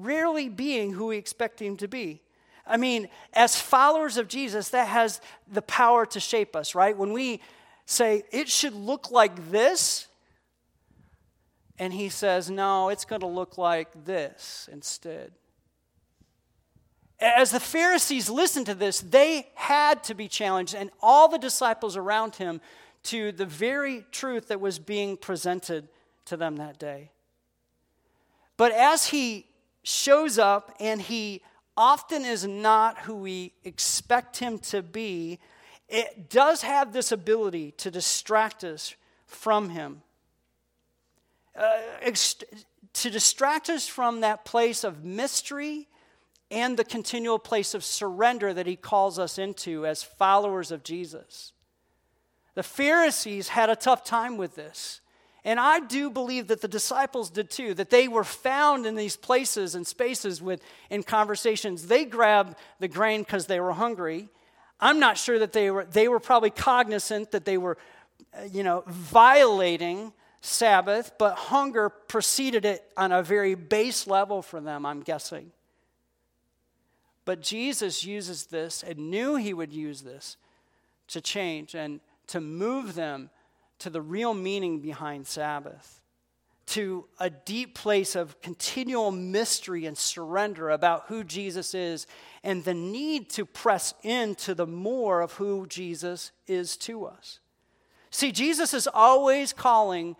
Rarely 0.00 0.48
being 0.48 0.92
who 0.92 1.06
we 1.06 1.16
expect 1.16 1.60
him 1.60 1.76
to 1.78 1.88
be. 1.88 2.22
I 2.66 2.76
mean, 2.76 3.08
as 3.32 3.60
followers 3.60 4.16
of 4.16 4.28
Jesus, 4.28 4.68
that 4.70 4.88
has 4.88 5.20
the 5.50 5.62
power 5.62 6.04
to 6.06 6.20
shape 6.20 6.54
us, 6.54 6.74
right? 6.74 6.96
When 6.96 7.12
we 7.12 7.40
say, 7.86 8.22
it 8.30 8.48
should 8.48 8.74
look 8.74 9.10
like 9.10 9.50
this, 9.50 10.06
and 11.78 11.92
he 11.92 12.10
says, 12.10 12.50
no, 12.50 12.90
it's 12.90 13.04
going 13.04 13.22
to 13.22 13.26
look 13.26 13.56
like 13.56 14.04
this 14.04 14.68
instead. 14.70 15.32
As 17.18 17.50
the 17.50 17.60
Pharisees 17.60 18.28
listened 18.28 18.66
to 18.66 18.74
this, 18.74 19.00
they 19.00 19.48
had 19.54 20.04
to 20.04 20.14
be 20.14 20.28
challenged, 20.28 20.74
and 20.74 20.90
all 21.00 21.28
the 21.28 21.38
disciples 21.38 21.96
around 21.96 22.36
him 22.36 22.60
to 23.04 23.32
the 23.32 23.46
very 23.46 24.04
truth 24.12 24.48
that 24.48 24.60
was 24.60 24.78
being 24.78 25.16
presented 25.16 25.88
to 26.26 26.36
them 26.36 26.56
that 26.56 26.78
day. 26.78 27.10
But 28.56 28.72
as 28.72 29.06
he 29.06 29.46
shows 29.88 30.38
up, 30.38 30.74
and 30.78 31.00
he 31.00 31.42
often 31.76 32.24
is 32.24 32.46
not 32.46 32.98
who 32.98 33.14
we 33.14 33.52
expect 33.64 34.38
him 34.38 34.58
to 34.58 34.82
be, 34.82 35.38
it 35.88 36.28
does 36.28 36.62
have 36.62 36.92
this 36.92 37.10
ability 37.12 37.72
to 37.78 37.90
distract 37.90 38.64
us 38.64 38.94
from 39.26 39.70
him. 39.70 40.02
Uh, 41.56 41.78
to 42.92 43.10
distract 43.10 43.70
us 43.70 43.88
from 43.88 44.20
that 44.20 44.44
place 44.44 44.84
of 44.84 45.04
mystery 45.04 45.88
and 46.50 46.76
the 46.76 46.84
continual 46.84 47.38
place 47.38 47.74
of 47.74 47.84
surrender 47.84 48.52
that 48.52 48.66
he 48.66 48.76
calls 48.76 49.18
us 49.18 49.38
into 49.38 49.86
as 49.86 50.02
followers 50.02 50.70
of 50.70 50.82
Jesus. 50.82 51.52
The 52.54 52.62
Pharisees 52.62 53.48
had 53.48 53.70
a 53.70 53.76
tough 53.76 54.04
time 54.04 54.36
with 54.36 54.54
this. 54.54 55.00
And 55.48 55.58
I 55.58 55.80
do 55.80 56.10
believe 56.10 56.48
that 56.48 56.60
the 56.60 56.68
disciples 56.68 57.30
did 57.30 57.48
too, 57.48 57.72
that 57.72 57.88
they 57.88 58.06
were 58.06 58.22
found 58.22 58.84
in 58.84 58.96
these 58.96 59.16
places 59.16 59.74
and 59.74 59.86
spaces 59.86 60.42
with 60.42 60.60
in 60.90 61.02
conversations. 61.02 61.86
They 61.86 62.04
grabbed 62.04 62.54
the 62.80 62.86
grain 62.86 63.22
because 63.22 63.46
they 63.46 63.58
were 63.58 63.72
hungry. 63.72 64.28
I'm 64.78 65.00
not 65.00 65.16
sure 65.16 65.38
that 65.38 65.54
they 65.54 65.70
were 65.70 65.86
they 65.86 66.06
were 66.06 66.20
probably 66.20 66.50
cognizant 66.50 67.30
that 67.30 67.46
they 67.46 67.56
were 67.56 67.78
uh, 68.38 68.42
you 68.42 68.62
know 68.62 68.84
violating 68.88 70.12
Sabbath, 70.42 71.12
but 71.18 71.36
hunger 71.36 71.88
preceded 71.88 72.66
it 72.66 72.84
on 72.94 73.10
a 73.10 73.22
very 73.22 73.54
base 73.54 74.06
level 74.06 74.42
for 74.42 74.60
them, 74.60 74.84
I'm 74.84 75.00
guessing. 75.00 75.52
But 77.24 77.40
Jesus 77.40 78.04
uses 78.04 78.44
this 78.44 78.82
and 78.82 79.10
knew 79.10 79.36
he 79.36 79.54
would 79.54 79.72
use 79.72 80.02
this 80.02 80.36
to 81.06 81.22
change 81.22 81.74
and 81.74 82.00
to 82.26 82.38
move 82.38 82.94
them 82.94 83.30
to 83.80 83.90
the 83.90 84.02
real 84.02 84.34
meaning 84.34 84.80
behind 84.80 85.26
Sabbath, 85.26 86.00
to 86.66 87.06
a 87.18 87.30
deep 87.30 87.74
place 87.74 88.14
of 88.14 88.40
continual 88.42 89.10
mystery 89.10 89.86
and 89.86 89.96
surrender 89.96 90.70
about 90.70 91.04
who 91.08 91.24
Jesus 91.24 91.74
is, 91.74 92.06
and 92.42 92.64
the 92.64 92.74
need 92.74 93.30
to 93.30 93.46
press 93.46 93.94
into 94.02 94.54
the 94.54 94.66
more 94.66 95.20
of 95.20 95.32
who 95.32 95.66
Jesus 95.66 96.32
is 96.46 96.76
to 96.78 97.06
us. 97.06 97.40
See, 98.10 98.32
Jesus 98.32 98.74
is 98.74 98.88
always 98.92 99.52
calling 99.52 100.16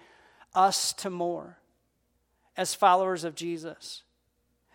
us 0.54 0.92
to 0.94 1.10
more 1.10 1.58
as 2.56 2.74
followers 2.74 3.24
of 3.24 3.34
Jesus. 3.34 4.02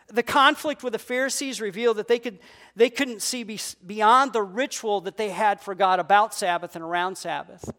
The 0.08 0.24
conflict 0.24 0.84
with 0.84 0.94
the 0.94 1.00
Pharisees 1.00 1.60
revealed 1.60 1.98
that 1.98 2.08
they, 2.08 2.20
could, 2.20 2.40
they 2.76 2.90
couldn't 2.90 3.22
see 3.22 3.44
be, 3.44 3.60
beyond 3.86 4.34
the 4.34 4.44
ritual 4.44 5.02
that 5.02 5.18
they 5.18 5.30
had 5.30 5.60
for 5.60 5.74
God 5.74 6.00
about 6.00 6.34
Sabbath 6.34 6.76
and 6.76 6.84
around 6.84 7.18
Sabbath. 7.18 7.74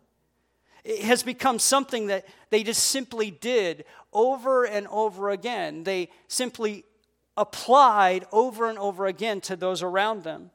It 0.84 1.00
has 1.00 1.22
become 1.22 1.58
something 1.58 2.08
that 2.08 2.26
they 2.50 2.62
just 2.62 2.84
simply 2.84 3.30
did 3.30 3.84
over 4.12 4.64
and 4.64 4.86
over 4.88 5.30
again. 5.30 5.84
They 5.84 6.10
simply 6.28 6.84
applied 7.36 8.26
over 8.30 8.68
and 8.68 8.78
over 8.78 9.06
again 9.06 9.40
to 9.42 9.56
those 9.56 9.82
around 9.82 10.22
them. 10.22 10.50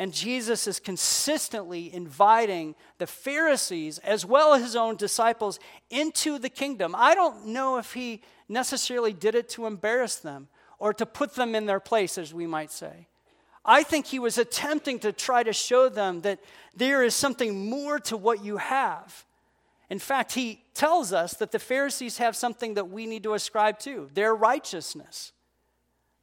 And 0.00 0.14
Jesus 0.14 0.68
is 0.68 0.78
consistently 0.78 1.92
inviting 1.92 2.76
the 2.98 3.08
Pharisees, 3.08 3.98
as 3.98 4.24
well 4.24 4.54
as 4.54 4.62
his 4.62 4.76
own 4.76 4.94
disciples, 4.94 5.58
into 5.90 6.38
the 6.38 6.48
kingdom. 6.48 6.94
I 6.96 7.16
don't 7.16 7.46
know 7.46 7.78
if 7.78 7.94
he 7.94 8.22
necessarily 8.48 9.12
did 9.12 9.34
it 9.34 9.48
to 9.50 9.66
embarrass 9.66 10.14
them 10.16 10.46
or 10.78 10.94
to 10.94 11.04
put 11.04 11.34
them 11.34 11.56
in 11.56 11.66
their 11.66 11.80
place, 11.80 12.16
as 12.16 12.32
we 12.32 12.46
might 12.46 12.70
say. 12.70 13.07
I 13.68 13.82
think 13.82 14.06
he 14.06 14.18
was 14.18 14.38
attempting 14.38 14.98
to 15.00 15.12
try 15.12 15.42
to 15.42 15.52
show 15.52 15.90
them 15.90 16.22
that 16.22 16.40
there 16.74 17.02
is 17.02 17.14
something 17.14 17.68
more 17.68 18.00
to 18.00 18.16
what 18.16 18.42
you 18.42 18.56
have. 18.56 19.26
In 19.90 19.98
fact, 19.98 20.32
he 20.32 20.64
tells 20.72 21.12
us 21.12 21.34
that 21.34 21.52
the 21.52 21.58
Pharisees 21.58 22.16
have 22.16 22.34
something 22.34 22.74
that 22.74 22.88
we 22.88 23.04
need 23.04 23.22
to 23.24 23.34
ascribe 23.34 23.78
to 23.80 24.08
their 24.14 24.34
righteousness. 24.34 25.32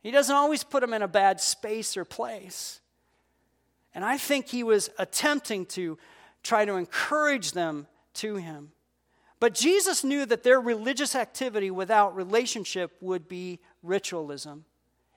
He 0.01 0.09
doesn't 0.09 0.35
always 0.35 0.63
put 0.63 0.81
them 0.81 0.93
in 0.93 1.03
a 1.03 1.07
bad 1.07 1.39
space 1.39 1.95
or 1.95 2.03
place. 2.03 2.81
And 3.93 4.03
I 4.03 4.17
think 4.17 4.47
he 4.47 4.63
was 4.63 4.89
attempting 4.97 5.67
to 5.67 5.99
try 6.41 6.65
to 6.65 6.73
encourage 6.73 7.51
them 7.51 7.85
to 8.15 8.37
him. 8.37 8.71
But 9.39 9.53
Jesus 9.53 10.03
knew 10.03 10.25
that 10.25 10.41
their 10.41 10.59
religious 10.59 11.13
activity 11.13 11.69
without 11.69 12.15
relationship 12.15 12.91
would 13.01 13.27
be 13.27 13.59
ritualism. 13.83 14.65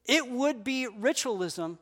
It 0.05 0.29
would 0.29 0.63
be 0.63 0.89
ritualism. 0.89 1.79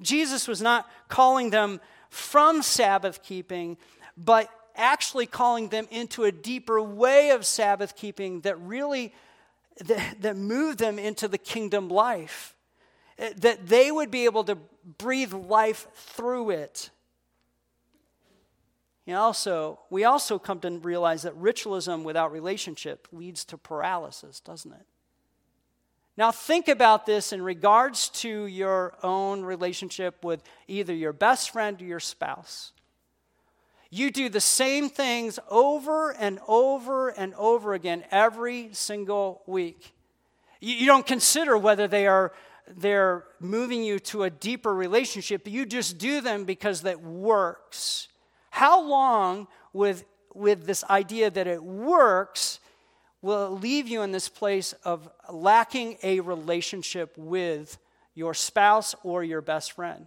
Jesus 0.00 0.48
was 0.48 0.60
not 0.60 0.90
calling 1.08 1.50
them 1.50 1.80
from 2.08 2.62
Sabbath 2.62 3.22
keeping, 3.22 3.76
but 4.16 4.48
actually 4.76 5.26
calling 5.26 5.68
them 5.68 5.86
into 5.90 6.24
a 6.24 6.32
deeper 6.32 6.80
way 6.80 7.30
of 7.30 7.44
Sabbath 7.46 7.96
keeping 7.96 8.40
that 8.40 8.60
really 8.60 9.12
that, 9.84 10.20
that 10.20 10.36
moved 10.36 10.78
them 10.78 10.98
into 10.98 11.28
the 11.28 11.38
kingdom 11.38 11.88
life. 11.88 12.54
Eh, 13.18 13.32
that 13.38 13.66
they 13.66 13.90
would 13.90 14.10
be 14.10 14.24
able 14.24 14.44
to 14.44 14.58
breathe 14.98 15.32
life 15.32 15.86
through 15.94 16.50
it. 16.50 16.90
And 19.06 19.16
also, 19.16 19.80
we 19.90 20.04
also 20.04 20.38
come 20.38 20.60
to 20.60 20.70
realize 20.70 21.22
that 21.22 21.34
ritualism 21.36 22.04
without 22.04 22.32
relationship 22.32 23.08
leads 23.12 23.44
to 23.46 23.58
paralysis, 23.58 24.40
doesn't 24.40 24.72
it? 24.72 24.86
Now, 26.20 26.30
think 26.30 26.68
about 26.68 27.06
this 27.06 27.32
in 27.32 27.40
regards 27.40 28.10
to 28.10 28.44
your 28.44 28.92
own 29.02 29.40
relationship 29.40 30.22
with 30.22 30.42
either 30.68 30.92
your 30.92 31.14
best 31.14 31.48
friend 31.48 31.80
or 31.80 31.86
your 31.86 31.98
spouse. 31.98 32.72
You 33.88 34.10
do 34.10 34.28
the 34.28 34.38
same 34.38 34.90
things 34.90 35.38
over 35.48 36.10
and 36.10 36.38
over 36.46 37.08
and 37.08 37.32
over 37.36 37.72
again 37.72 38.04
every 38.10 38.68
single 38.72 39.40
week. 39.46 39.94
You, 40.60 40.84
don't 40.84 41.06
consider 41.06 41.56
whether 41.56 41.88
they 41.88 42.06
are 42.06 42.34
they're 42.68 43.24
moving 43.40 43.82
you 43.82 43.98
to 44.00 44.24
a 44.24 44.30
deeper 44.30 44.74
relationship. 44.74 45.48
You 45.48 45.64
just 45.64 45.96
do 45.96 46.20
them 46.20 46.44
because 46.44 46.82
that 46.82 47.00
works. 47.00 48.08
How 48.50 48.86
long 48.86 49.48
with, 49.72 50.04
with 50.34 50.66
this 50.66 50.84
idea 50.84 51.30
that 51.30 51.46
it 51.46 51.64
works 51.64 52.60
will 53.22 53.58
leave 53.58 53.88
you 53.88 54.02
in 54.02 54.12
this 54.12 54.28
place 54.28 54.72
of 54.84 55.08
lacking 55.30 55.98
a 56.02 56.20
relationship 56.20 57.12
with 57.16 57.78
your 58.14 58.34
spouse 58.34 58.94
or 59.02 59.22
your 59.22 59.40
best 59.40 59.72
friend? 59.72 60.06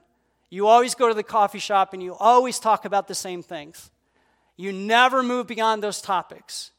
You 0.49 0.67
always 0.67 0.95
go 0.95 1.07
to 1.07 1.13
the 1.13 1.23
coffee 1.23 1.59
shop 1.59 1.93
and 1.93 2.03
you 2.03 2.13
always 2.15 2.59
talk 2.59 2.85
about 2.85 3.07
the 3.07 3.15
same 3.15 3.41
things. 3.41 3.89
You 4.55 4.71
never 4.71 5.23
move 5.23 5.47
beyond 5.47 5.81
those 5.81 6.01
topics. 6.01 6.71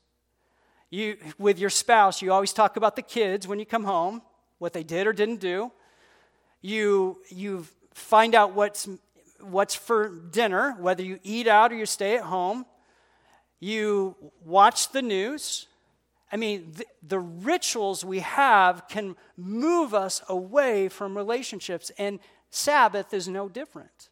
You, 0.91 1.17
with 1.39 1.59
your 1.59 1.71
spouse, 1.71 2.23
you 2.23 2.33
always 2.33 2.53
talk 2.53 2.77
about 2.77 2.95
the 2.95 3.03
kids 3.03 3.49
when 3.49 3.59
you 3.59 3.67
come 3.67 3.83
home, 3.83 4.23
what 4.59 4.73
they 4.73 4.85
did 4.85 5.09
or 5.09 5.13
didn't 5.13 5.41
do. 5.41 5.73
You, 6.63 7.19
you 7.31 7.67
find 7.95 8.35
out 8.35 8.55
what's, 8.55 8.89
what's 9.41 9.75
for 9.75 10.09
dinner, 10.09 10.77
whether 10.79 11.03
you 11.03 11.19
eat 11.25 11.49
out 11.49 11.73
or 11.73 11.75
you 11.75 11.87
stay 11.87 12.17
at 12.17 12.23
home. 12.23 12.65
You 13.59 14.15
watch 14.45 14.93
the 14.93 15.03
news. 15.03 15.67
I 16.35 16.37
mean, 16.37 16.73
the, 16.73 16.85
the, 17.07 17.21
rituals 17.21 18.05
we 18.05 18.19
have 18.19 18.89
can 18.89 19.15
move 19.37 19.95
us 19.95 20.21
away 20.29 20.89
from 20.89 21.17
relationships, 21.17 21.93
and 21.97 22.19
Sabbath 22.51 23.15
is 23.15 23.29
no 23.29 23.49
different. 23.49 24.09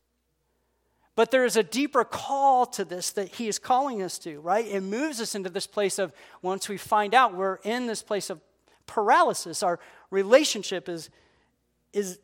But 1.16 1.32
there 1.32 1.44
is 1.44 1.56
a 1.56 1.64
deeper 1.64 2.04
call 2.04 2.64
to 2.66 2.84
this 2.84 3.10
that 3.10 3.34
he 3.34 3.48
is 3.48 3.58
calling 3.58 4.02
us 4.02 4.20
to, 4.20 4.38
right? 4.38 4.64
It 4.64 4.82
moves 4.82 5.20
us 5.20 5.34
into 5.34 5.50
this 5.50 5.66
place 5.66 5.98
of, 5.98 6.12
once 6.42 6.68
we 6.68 6.76
find 6.76 7.12
out 7.12 7.34
we're 7.34 7.56
in 7.64 7.88
this 7.88 8.04
place 8.04 8.30
of 8.30 8.40
paralysis, 8.86 9.64
our 9.64 9.80
relationship 10.12 10.88
is, 10.88 11.10
is, 11.92 12.20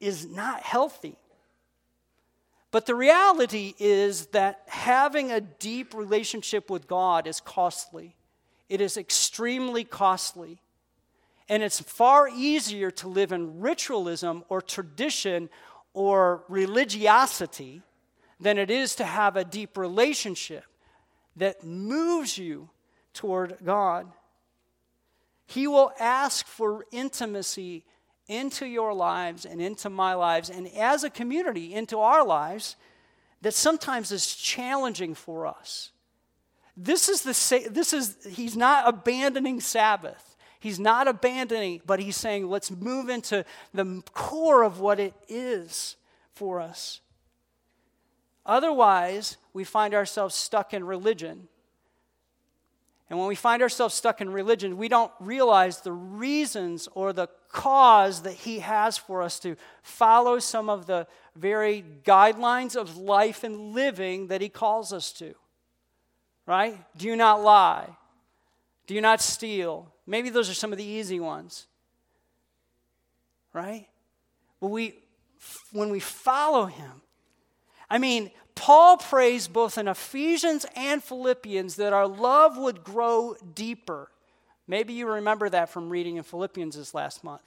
is 0.00 0.24
not 0.24 0.62
healthy. 0.62 1.18
But 2.70 2.86
the 2.86 2.94
reality 2.94 3.74
is 3.78 4.28
that 4.28 4.62
having 4.68 5.32
a 5.32 5.42
deep 5.42 5.92
relationship 5.92 6.70
with 6.70 6.88
God 6.88 7.26
is 7.26 7.40
costly. 7.40 8.16
It 8.68 8.80
is 8.80 8.96
extremely 8.96 9.84
costly. 9.84 10.60
And 11.48 11.62
it's 11.62 11.80
far 11.80 12.28
easier 12.28 12.90
to 12.92 13.08
live 13.08 13.32
in 13.32 13.60
ritualism 13.60 14.44
or 14.48 14.60
tradition 14.60 15.48
or 15.94 16.44
religiosity 16.48 17.82
than 18.40 18.58
it 18.58 18.70
is 18.70 18.96
to 18.96 19.04
have 19.04 19.36
a 19.36 19.44
deep 19.44 19.78
relationship 19.78 20.64
that 21.36 21.64
moves 21.64 22.36
you 22.36 22.68
toward 23.14 23.58
God. 23.64 24.06
He 25.46 25.66
will 25.66 25.92
ask 26.00 26.46
for 26.46 26.84
intimacy 26.90 27.84
into 28.26 28.66
your 28.66 28.92
lives 28.92 29.46
and 29.46 29.60
into 29.60 29.88
my 29.88 30.14
lives, 30.14 30.50
and 30.50 30.68
as 30.74 31.04
a 31.04 31.10
community, 31.10 31.72
into 31.72 31.98
our 31.98 32.24
lives, 32.26 32.74
that 33.42 33.54
sometimes 33.54 34.10
is 34.10 34.34
challenging 34.34 35.14
for 35.14 35.46
us. 35.46 35.92
This 36.76 37.08
is 37.08 37.22
the 37.22 37.68
this 37.70 37.92
is 37.92 38.16
he's 38.28 38.56
not 38.56 38.88
abandoning 38.88 39.60
Sabbath. 39.60 40.36
He's 40.58 40.80
not 40.80 41.06
abandoning, 41.06 41.80
but 41.86 42.00
he's 42.00 42.16
saying, 42.16 42.48
let's 42.48 42.70
move 42.70 43.08
into 43.08 43.44
the 43.72 44.02
core 44.12 44.62
of 44.62 44.80
what 44.80 44.98
it 44.98 45.14
is 45.28 45.96
for 46.32 46.60
us. 46.60 47.00
Otherwise, 48.44 49.36
we 49.52 49.64
find 49.64 49.94
ourselves 49.94 50.34
stuck 50.34 50.74
in 50.74 50.84
religion. 50.84 51.48
And 53.08 53.18
when 53.18 53.28
we 53.28 53.36
find 53.36 53.62
ourselves 53.62 53.94
stuck 53.94 54.20
in 54.20 54.30
religion, 54.30 54.76
we 54.76 54.88
don't 54.88 55.12
realize 55.20 55.80
the 55.80 55.92
reasons 55.92 56.88
or 56.94 57.12
the 57.12 57.28
cause 57.52 58.22
that 58.22 58.34
He 58.34 58.58
has 58.60 58.98
for 58.98 59.22
us 59.22 59.38
to 59.40 59.56
follow 59.82 60.38
some 60.38 60.68
of 60.68 60.86
the 60.86 61.06
very 61.36 61.84
guidelines 62.04 62.74
of 62.74 62.96
life 62.96 63.44
and 63.44 63.72
living 63.72 64.28
that 64.28 64.40
He 64.40 64.48
calls 64.48 64.92
us 64.92 65.12
to. 65.12 65.34
Right? 66.46 66.78
Do 66.96 67.06
you 67.06 67.16
not 67.16 67.42
lie. 67.42 67.88
Do 68.86 68.94
you 68.94 69.00
not 69.00 69.20
steal. 69.20 69.92
Maybe 70.06 70.30
those 70.30 70.48
are 70.48 70.54
some 70.54 70.72
of 70.72 70.78
the 70.78 70.84
easy 70.84 71.18
ones. 71.18 71.66
Right? 73.52 73.88
But 74.60 74.68
we, 74.68 74.94
when 75.72 75.90
we 75.90 76.00
follow 76.00 76.66
him, 76.66 77.02
I 77.90 77.98
mean, 77.98 78.30
Paul 78.54 78.96
prays 78.96 79.48
both 79.48 79.78
in 79.78 79.88
Ephesians 79.88 80.66
and 80.74 81.02
Philippians 81.02 81.76
that 81.76 81.92
our 81.92 82.06
love 82.06 82.56
would 82.56 82.82
grow 82.84 83.36
deeper. 83.54 84.10
Maybe 84.66 84.94
you 84.94 85.06
remember 85.06 85.48
that 85.48 85.68
from 85.68 85.90
reading 85.90 86.16
in 86.16 86.22
Philippians 86.22 86.76
this 86.76 86.94
last 86.94 87.22
month. 87.22 87.42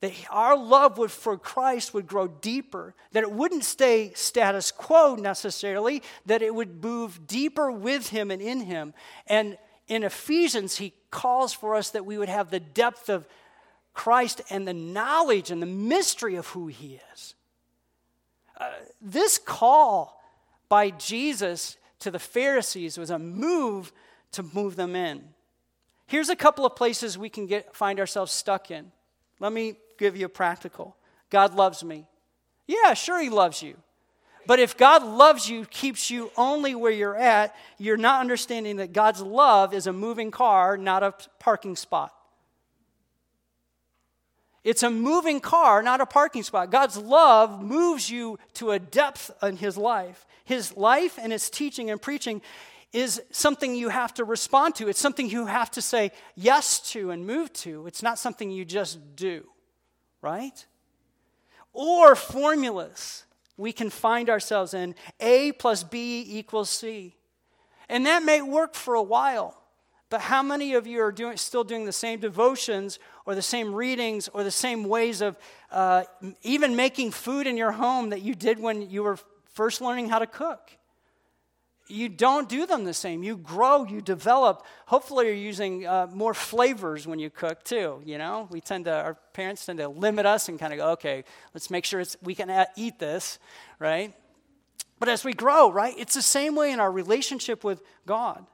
That 0.00 0.12
our 0.30 0.56
love 0.56 1.12
for 1.12 1.36
Christ 1.36 1.92
would 1.92 2.06
grow 2.06 2.26
deeper, 2.26 2.94
that 3.12 3.22
it 3.22 3.30
wouldn't 3.30 3.64
stay 3.64 4.12
status 4.14 4.70
quo 4.70 5.14
necessarily, 5.14 6.02
that 6.26 6.40
it 6.42 6.54
would 6.54 6.82
move 6.82 7.26
deeper 7.26 7.70
with 7.70 8.08
Him 8.08 8.30
and 8.30 8.40
in 8.40 8.60
Him. 8.60 8.94
And 9.26 9.58
in 9.90 10.04
Ephesians, 10.04 10.76
he 10.76 10.94
calls 11.10 11.52
for 11.52 11.74
us 11.74 11.90
that 11.90 12.06
we 12.06 12.16
would 12.16 12.28
have 12.28 12.50
the 12.50 12.60
depth 12.60 13.08
of 13.08 13.26
Christ 13.92 14.40
and 14.48 14.66
the 14.66 14.72
knowledge 14.72 15.50
and 15.50 15.60
the 15.60 15.66
mystery 15.66 16.36
of 16.36 16.46
who 16.46 16.68
he 16.68 17.00
is. 17.12 17.34
Uh, 18.56 18.70
this 19.00 19.36
call 19.36 20.22
by 20.68 20.90
Jesus 20.90 21.76
to 21.98 22.10
the 22.12 22.20
Pharisees 22.20 22.96
was 22.98 23.10
a 23.10 23.18
move 23.18 23.92
to 24.32 24.44
move 24.44 24.76
them 24.76 24.94
in. 24.94 25.24
Here's 26.06 26.28
a 26.28 26.36
couple 26.36 26.64
of 26.64 26.76
places 26.76 27.18
we 27.18 27.28
can 27.28 27.46
get, 27.46 27.74
find 27.74 27.98
ourselves 27.98 28.30
stuck 28.30 28.70
in. 28.70 28.92
Let 29.40 29.52
me 29.52 29.74
give 30.00 30.16
you 30.16 30.26
a 30.26 30.30
practical. 30.30 30.96
God 31.30 31.54
loves 31.54 31.84
me. 31.84 32.06
Yeah, 32.66 32.94
sure, 32.94 33.20
He 33.20 33.30
loves 33.30 33.62
you. 33.62 33.76
But 34.46 34.58
if 34.58 34.76
God 34.76 35.04
loves 35.04 35.48
you, 35.48 35.64
keeps 35.66 36.10
you 36.10 36.32
only 36.36 36.74
where 36.74 36.90
you're 36.90 37.16
at, 37.16 37.54
you're 37.78 37.96
not 37.96 38.20
understanding 38.20 38.76
that 38.76 38.92
God's 38.92 39.20
love 39.20 39.72
is 39.72 39.86
a 39.86 39.92
moving 39.92 40.30
car, 40.32 40.76
not 40.76 41.02
a 41.02 41.14
parking 41.38 41.76
spot. 41.76 42.12
It's 44.64 44.82
a 44.82 44.90
moving 44.90 45.40
car, 45.40 45.82
not 45.82 46.00
a 46.00 46.06
parking 46.06 46.42
spot. 46.42 46.70
God's 46.70 46.96
love 46.96 47.62
moves 47.62 48.10
you 48.10 48.38
to 48.54 48.72
a 48.72 48.78
depth 48.78 49.30
in 49.42 49.56
His 49.56 49.76
life. 49.76 50.26
His 50.44 50.76
life 50.76 51.18
and 51.20 51.32
His 51.32 51.48
teaching 51.48 51.90
and 51.90 52.00
preaching 52.00 52.42
is 52.92 53.22
something 53.30 53.74
you 53.74 53.88
have 53.88 54.12
to 54.14 54.24
respond 54.24 54.74
to. 54.76 54.88
It's 54.88 54.98
something 54.98 55.28
you 55.28 55.46
have 55.46 55.70
to 55.72 55.82
say 55.82 56.10
yes 56.34 56.80
to 56.92 57.10
and 57.10 57.26
move 57.26 57.52
to. 57.52 57.86
It's 57.86 58.02
not 58.02 58.18
something 58.18 58.50
you 58.50 58.64
just 58.64 58.98
do, 59.16 59.46
right? 60.22 60.66
Or 61.72 62.14
formulas 62.14 63.24
we 63.56 63.72
can 63.72 63.90
find 63.90 64.30
ourselves 64.30 64.72
in 64.72 64.94
A 65.20 65.52
plus 65.52 65.84
B 65.84 66.24
equals 66.26 66.70
C. 66.70 67.14
And 67.88 68.06
that 68.06 68.22
may 68.22 68.40
work 68.40 68.74
for 68.74 68.94
a 68.94 69.02
while. 69.02 69.56
But 70.08 70.22
how 70.22 70.42
many 70.42 70.74
of 70.74 70.86
you 70.86 71.02
are 71.02 71.12
doing, 71.12 71.36
still 71.36 71.62
doing 71.62 71.84
the 71.84 71.92
same 71.92 72.18
devotions 72.18 72.98
or 73.26 73.34
the 73.34 73.42
same 73.42 73.72
readings 73.74 74.28
or 74.28 74.42
the 74.42 74.50
same 74.50 74.84
ways 74.84 75.20
of 75.20 75.36
uh, 75.70 76.04
even 76.42 76.74
making 76.74 77.12
food 77.12 77.46
in 77.46 77.56
your 77.56 77.70
home 77.70 78.10
that 78.10 78.22
you 78.22 78.34
did 78.34 78.58
when 78.58 78.90
you 78.90 79.04
were 79.04 79.18
first 79.52 79.80
learning 79.80 80.08
how 80.08 80.18
to 80.18 80.26
cook? 80.26 80.72
You 81.90 82.08
don't 82.08 82.48
do 82.48 82.66
them 82.66 82.84
the 82.84 82.94
same. 82.94 83.22
You 83.22 83.36
grow, 83.36 83.84
you 83.84 84.00
develop. 84.00 84.64
Hopefully, 84.86 85.26
you're 85.26 85.34
using 85.34 85.86
uh, 85.86 86.08
more 86.12 86.34
flavors 86.34 87.06
when 87.06 87.18
you 87.18 87.30
cook 87.30 87.64
too. 87.64 88.02
You 88.04 88.18
know, 88.18 88.48
we 88.50 88.60
tend 88.60 88.86
to, 88.86 88.92
our 88.92 89.14
parents 89.32 89.66
tend 89.66 89.78
to 89.78 89.88
limit 89.88 90.26
us 90.26 90.48
and 90.48 90.58
kind 90.58 90.72
of 90.72 90.78
go, 90.78 90.90
okay, 90.92 91.24
let's 91.54 91.70
make 91.70 91.84
sure 91.84 92.00
it's, 92.00 92.16
we 92.22 92.34
can 92.34 92.66
eat 92.76 92.98
this, 92.98 93.38
right? 93.78 94.14
But 94.98 95.08
as 95.08 95.24
we 95.24 95.32
grow, 95.32 95.70
right, 95.70 95.94
it's 95.96 96.14
the 96.14 96.22
same 96.22 96.54
way 96.54 96.72
in 96.72 96.80
our 96.80 96.90
relationship 96.90 97.64
with 97.64 97.82
God. 98.06 98.44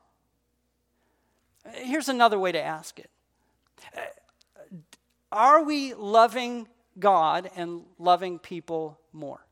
Here's 1.75 2.09
another 2.09 2.38
way 2.38 2.53
to 2.53 2.62
ask 2.62 2.99
it 2.99 3.11
uh, 3.96 4.01
Are 5.33 5.64
we 5.64 5.94
loving 5.94 6.68
God 6.99 7.51
and 7.57 7.83
loving 7.99 8.38
people 8.38 9.01
more? 9.12 9.46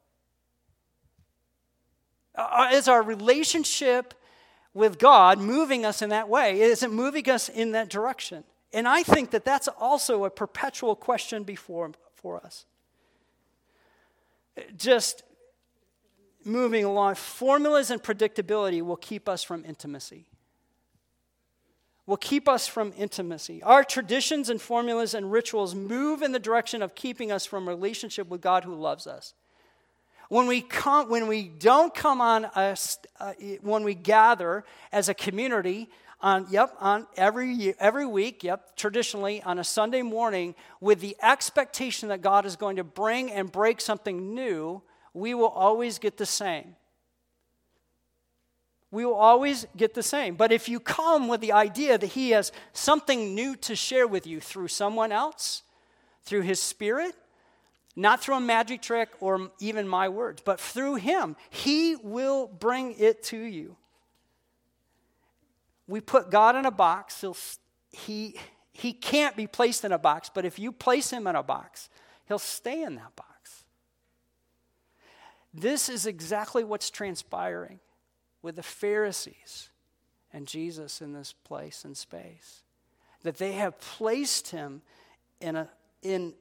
Uh, 2.35 2.71
is 2.73 2.89
our 2.89 3.03
relationship 3.03 4.15
with 4.73 4.99
God 4.99 5.39
moving 5.39 5.87
us 5.87 6.03
in 6.03 6.11
that 6.11 6.29
way? 6.29 6.61
Is 6.61 6.83
it 6.83 6.91
moving 6.91 7.31
us 7.31 7.49
in 7.49 7.73
that 7.73 7.89
direction? 7.89 8.45
And 8.73 8.89
I 8.89 9.05
think 9.05 9.31
that 9.31 9.45
that's 9.45 9.69
also 9.69 10.25
a 10.25 10.31
perpetual 10.31 10.97
question 10.97 11.45
before 11.45 11.93
for 12.17 12.45
us. 12.45 12.67
Just 14.77 15.23
moving 16.45 16.85
along, 16.85 17.15
formulas 17.15 17.91
and 17.91 18.03
predictability 18.03 18.83
will 18.83 18.97
keep 18.97 19.29
us 19.29 19.45
from 19.45 19.65
intimacy. 19.65 20.27
Will 22.07 22.17
keep 22.17 22.49
us 22.49 22.67
from 22.67 22.93
intimacy. 22.99 23.63
Our 23.63 23.83
traditions 23.83 24.51
and 24.51 24.61
formulas 24.61 25.15
and 25.15 25.33
rituals 25.33 25.75
move 25.75 26.21
in 26.21 26.33
the 26.33 26.39
direction 26.39 26.83
of 26.83 26.95
keeping 26.95 27.33
us 27.33 27.47
from 27.47 27.69
relationship 27.69 28.29
with 28.29 28.43
God 28.43 28.65
who 28.65 28.75
loves 28.75 29.07
us. 29.07 29.33
When 30.29 30.47
we, 30.47 30.61
come, 30.63 31.09
when 31.11 31.27
we 31.27 31.49
don't 31.49 31.95
come 31.95 32.21
on, 32.21 32.45
a, 32.45 32.77
uh, 33.21 33.33
when 33.61 33.85
we 33.85 33.95
gather 33.95 34.65
as 34.91 35.09
a 35.09 35.15
community, 35.15 35.89
on, 36.25 36.47
yep, 36.51 36.75
on 36.81 37.07
every, 37.19 37.75
every 37.79 38.07
week, 38.07 38.43
yep, 38.43 38.77
traditionally 38.77 39.43
on 39.43 39.59
a 39.59 39.65
Sunday 39.65 40.01
morning, 40.01 40.55
with 40.81 41.01
the 41.01 41.17
expectation 41.23 42.09
that 42.09 42.23
God 42.23 42.47
is 42.47 42.57
going 42.57 42.77
to 42.77 42.85
bring 42.85 43.31
and 43.31 43.53
break 43.53 43.79
something 43.79 44.35
new, 44.35 44.81
we 45.13 45.35
will 45.35 45.49
always 45.49 45.99
get 45.99 46.17
the 46.17 46.27
same. 46.27 46.77
We 48.91 49.05
will 49.05 49.15
always 49.15 49.67
get 49.77 49.93
the 49.93 50.03
same. 50.03 50.35
But 50.37 50.51
if 50.51 50.69
you 50.69 50.81
come 50.81 51.29
with 51.29 51.43
the 51.43 51.53
idea 51.53 51.99
that 51.99 52.07
He 52.07 52.31
has 52.31 52.53
something 52.73 53.35
new 53.35 53.55
to 53.57 53.77
share 53.77 54.07
with 54.07 54.27
you 54.27 54.41
through 54.41 54.69
someone 54.69 55.13
else, 55.13 55.63
through 56.23 56.43
His 56.43 56.61
Spirit, 56.61 57.15
not 57.97 58.23
through 58.23 58.37
a 58.37 58.41
magic 58.41 58.83
trick 58.83 59.11
or 59.21 59.51
even 59.61 59.87
my 59.87 60.09
words, 60.09 60.43
but 60.45 60.61
through 60.61 60.97
Him. 60.97 61.37
He 61.51 61.97
will 61.97 62.47
bring 62.47 62.95
it 62.99 63.23
to 63.25 63.39
you. 63.39 63.77
We 65.87 66.01
put 66.01 66.31
God 66.31 66.57
in 66.57 66.65
a 66.65 66.71
box, 66.71 67.21
he'll, 67.21 67.37
he, 67.91 68.37
he 68.73 68.93
can't 68.93 69.37
be 69.37 69.47
placed 69.47 69.85
in 69.85 69.93
a 69.93 69.99
box, 69.99 70.31
but 70.33 70.45
if 70.45 70.59
you 70.59 70.73
place 70.73 71.11
Him 71.11 71.27
in 71.27 71.37
a 71.37 71.43
box, 71.43 71.89
He'll 72.27 72.39
stay 72.39 72.83
in 72.83 72.95
that 72.97 73.15
box. 73.17 73.65
This 75.53 75.89
is 75.89 76.07
exactly 76.07 76.65
what's 76.65 76.91
transpiring 76.91 77.79
with 78.43 78.57
the 78.57 78.63
Pharisees 78.63 79.71
and 80.33 80.49
Jesus 80.49 81.01
in 81.01 81.13
this 81.13 81.33
place 81.33 81.85
and 81.85 81.97
space. 81.97 82.63
That 83.23 83.39
they 83.39 83.53
have 83.53 83.79
placed 83.79 84.51
him 84.51 84.83
in 85.41 85.55
a, 85.55 85.71
in 86.03 86.35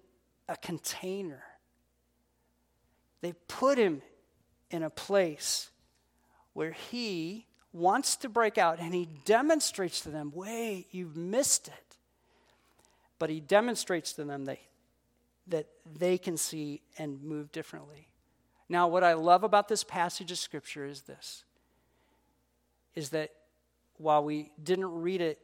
a 0.48 0.56
container. 0.58 1.44
They 3.22 3.34
put 3.48 3.78
him 3.78 4.02
in 4.70 4.84
a 4.84 4.90
place 4.90 5.70
where 6.54 6.72
he 6.72 7.46
wants 7.72 8.16
to 8.18 8.30
break 8.30 8.58
out 8.58 8.80
and 8.80 8.94
he 8.94 9.08
demonstrates 9.26 10.02
to 10.02 10.10
them, 10.10 10.32
wait, 10.34 10.88
you've 10.92 11.16
missed 11.16 11.68
it. 11.68 11.98
But 13.20 13.30
he 13.30 13.40
demonstrates 13.40 14.14
to 14.14 14.24
them 14.24 14.46
that, 14.46 14.60
that 15.48 15.68
they 15.98 16.18
can 16.18 16.38
see 16.38 16.82
and 16.98 17.24
move 17.24 17.52
differently. 17.52 18.08
Now, 18.70 18.88
what 18.88 19.04
I 19.04 19.14
love 19.14 19.44
about 19.44 19.68
this 19.68 19.84
passage 19.84 20.32
of 20.32 20.38
Scripture 20.38 20.86
is 20.86 21.02
this 21.02 21.44
is 22.96 23.10
that 23.10 23.32
while 23.98 24.24
we 24.24 24.52
didn't 24.62 25.02
read 25.02 25.20
it, 25.20 25.40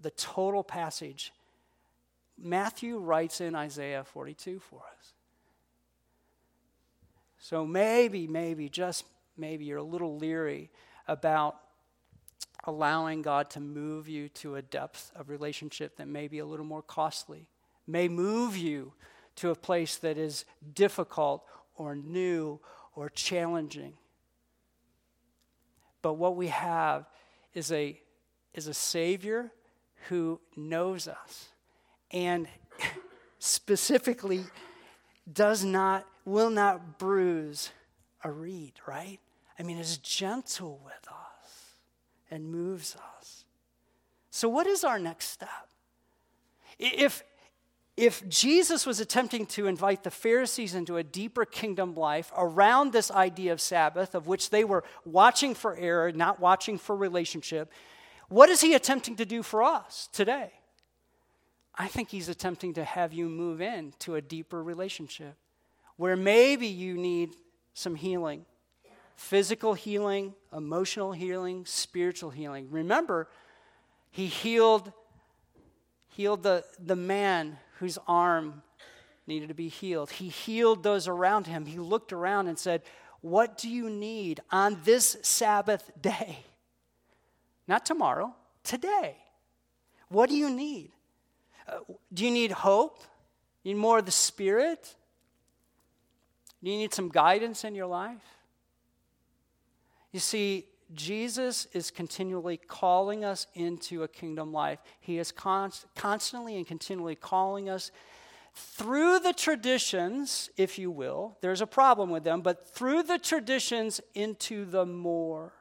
the 0.00 0.10
total 0.10 0.62
passage, 0.62 1.32
Matthew 2.38 2.98
writes 2.98 3.40
in 3.40 3.54
Isaiah 3.54 4.04
42 4.04 4.58
for 4.58 4.80
us. 4.98 5.12
So 7.38 7.66
maybe, 7.66 8.26
maybe, 8.26 8.68
just 8.68 9.04
maybe 9.36 9.66
you're 9.66 9.78
a 9.78 9.82
little 9.82 10.16
leery 10.16 10.70
about 11.06 11.56
allowing 12.64 13.22
God 13.22 13.50
to 13.50 13.60
move 13.60 14.08
you 14.08 14.28
to 14.30 14.56
a 14.56 14.62
depth 14.62 15.12
of 15.14 15.28
relationship 15.28 15.96
that 15.96 16.08
may 16.08 16.28
be 16.28 16.38
a 16.38 16.46
little 16.46 16.64
more 16.64 16.82
costly, 16.82 17.48
may 17.86 18.08
move 18.08 18.56
you 18.56 18.94
to 19.36 19.50
a 19.50 19.54
place 19.54 19.96
that 19.98 20.16
is 20.16 20.44
difficult 20.74 21.44
or 21.74 21.94
new 21.94 22.58
or 22.94 23.10
challenging. 23.10 23.94
But 26.00 26.14
what 26.14 26.36
we 26.36 26.48
have 26.48 27.06
is 27.52 27.70
a, 27.72 28.00
is 28.54 28.66
a 28.66 28.74
Savior 28.74 29.52
who 30.08 30.40
knows 30.56 31.08
us 31.08 31.48
and 32.14 32.46
specifically 33.40 34.44
does 35.30 35.64
not, 35.64 36.06
will 36.24 36.48
not 36.48 36.98
bruise 36.98 37.70
a 38.22 38.30
reed, 38.30 38.72
right? 38.86 39.18
I 39.58 39.64
mean, 39.64 39.78
is 39.78 39.98
gentle 39.98 40.80
with 40.84 41.08
us 41.08 41.74
and 42.30 42.50
moves 42.50 42.96
us. 43.18 43.44
So, 44.30 44.48
what 44.48 44.66
is 44.66 44.84
our 44.84 44.98
next 44.98 45.26
step? 45.26 45.68
If, 46.78 47.24
if 47.96 48.26
Jesus 48.28 48.86
was 48.86 49.00
attempting 49.00 49.46
to 49.46 49.66
invite 49.66 50.04
the 50.04 50.10
Pharisees 50.10 50.74
into 50.74 50.96
a 50.96 51.04
deeper 51.04 51.44
kingdom 51.44 51.94
life 51.94 52.32
around 52.36 52.92
this 52.92 53.10
idea 53.10 53.52
of 53.52 53.60
Sabbath, 53.60 54.14
of 54.14 54.26
which 54.26 54.50
they 54.50 54.64
were 54.64 54.84
watching 55.04 55.54
for 55.54 55.76
error, 55.76 56.12
not 56.12 56.40
watching 56.40 56.78
for 56.78 56.96
relationship, 56.96 57.72
what 58.28 58.48
is 58.48 58.60
he 58.60 58.74
attempting 58.74 59.16
to 59.16 59.24
do 59.24 59.42
for 59.42 59.62
us 59.62 60.08
today? 60.12 60.52
I 61.76 61.88
think 61.88 62.08
he's 62.10 62.28
attempting 62.28 62.74
to 62.74 62.84
have 62.84 63.12
you 63.12 63.28
move 63.28 63.60
in 63.60 63.94
to 64.00 64.14
a 64.14 64.20
deeper 64.20 64.62
relationship 64.62 65.36
where 65.96 66.16
maybe 66.16 66.66
you 66.66 66.94
need 66.94 67.34
some 67.74 67.94
healing 67.94 68.44
physical 69.16 69.74
healing, 69.74 70.34
emotional 70.52 71.12
healing, 71.12 71.64
spiritual 71.66 72.30
healing. 72.30 72.68
Remember, 72.70 73.28
he 74.10 74.26
healed, 74.26 74.92
healed 76.08 76.42
the, 76.42 76.64
the 76.84 76.96
man 76.96 77.58
whose 77.78 77.98
arm 78.06 78.62
needed 79.26 79.48
to 79.48 79.54
be 79.54 79.68
healed. 79.68 80.10
He 80.10 80.28
healed 80.28 80.82
those 80.82 81.08
around 81.08 81.46
him. 81.46 81.66
He 81.66 81.78
looked 81.78 82.12
around 82.12 82.48
and 82.48 82.58
said, 82.58 82.82
What 83.20 83.56
do 83.56 83.68
you 83.68 83.88
need 83.88 84.40
on 84.50 84.78
this 84.84 85.16
Sabbath 85.22 85.90
day? 86.00 86.40
Not 87.66 87.86
tomorrow, 87.86 88.34
today. 88.62 89.16
What 90.08 90.28
do 90.28 90.36
you 90.36 90.50
need? 90.50 90.93
Do 92.12 92.24
you 92.24 92.30
need 92.30 92.52
hope? 92.52 93.02
You 93.62 93.74
need 93.74 93.80
more 93.80 93.98
of 93.98 94.06
the 94.06 94.12
Spirit? 94.12 94.94
Do 96.62 96.70
you 96.70 96.76
need 96.76 96.94
some 96.94 97.08
guidance 97.08 97.64
in 97.64 97.74
your 97.74 97.86
life? 97.86 98.22
You 100.12 100.20
see, 100.20 100.66
Jesus 100.92 101.66
is 101.72 101.90
continually 101.90 102.56
calling 102.56 103.24
us 103.24 103.46
into 103.54 104.02
a 104.02 104.08
kingdom 104.08 104.52
life. 104.52 104.78
He 105.00 105.18
is 105.18 105.32
const- 105.32 105.86
constantly 105.94 106.56
and 106.56 106.66
continually 106.66 107.16
calling 107.16 107.68
us 107.68 107.90
through 108.54 109.18
the 109.18 109.32
traditions, 109.32 110.50
if 110.56 110.78
you 110.78 110.90
will. 110.90 111.36
There's 111.40 111.60
a 111.60 111.66
problem 111.66 112.10
with 112.10 112.22
them, 112.22 112.40
but 112.40 112.68
through 112.68 113.02
the 113.02 113.18
traditions 113.18 114.00
into 114.14 114.64
the 114.64 114.86
more. 114.86 115.52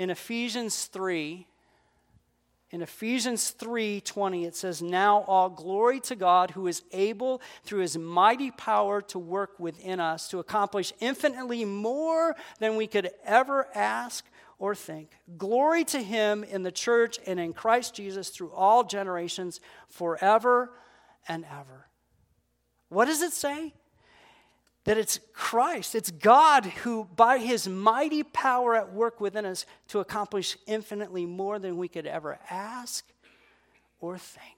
In 0.00 0.08
Ephesians 0.08 0.86
3, 0.86 1.46
in 2.70 2.80
Ephesians 2.80 3.50
3:20 3.50 4.46
it 4.46 4.56
says 4.56 4.80
now 4.80 5.24
all 5.26 5.50
glory 5.50 6.00
to 6.00 6.16
God 6.16 6.52
who 6.52 6.66
is 6.68 6.82
able 6.92 7.42
through 7.64 7.80
his 7.80 7.98
mighty 7.98 8.50
power 8.50 9.02
to 9.02 9.18
work 9.18 9.60
within 9.60 10.00
us 10.00 10.26
to 10.28 10.38
accomplish 10.38 10.94
infinitely 11.00 11.66
more 11.66 12.34
than 12.60 12.76
we 12.76 12.86
could 12.86 13.10
ever 13.24 13.68
ask 13.76 14.24
or 14.58 14.74
think. 14.74 15.10
Glory 15.36 15.84
to 15.84 16.02
him 16.02 16.44
in 16.44 16.62
the 16.62 16.72
church 16.72 17.18
and 17.26 17.38
in 17.38 17.52
Christ 17.52 17.94
Jesus 17.94 18.30
through 18.30 18.52
all 18.52 18.84
generations 18.84 19.60
forever 19.86 20.72
and 21.28 21.44
ever. 21.44 21.88
What 22.88 23.04
does 23.04 23.20
it 23.20 23.34
say? 23.34 23.74
That 24.84 24.96
it's 24.96 25.20
Christ, 25.32 25.94
it's 25.94 26.10
God 26.10 26.64
who, 26.64 27.06
by 27.14 27.38
his 27.38 27.68
mighty 27.68 28.22
power 28.22 28.74
at 28.74 28.92
work 28.92 29.20
within 29.20 29.44
us, 29.44 29.66
to 29.88 30.00
accomplish 30.00 30.56
infinitely 30.66 31.26
more 31.26 31.58
than 31.58 31.76
we 31.76 31.88
could 31.88 32.06
ever 32.06 32.38
ask 32.48 33.06
or 34.00 34.16
think. 34.16 34.56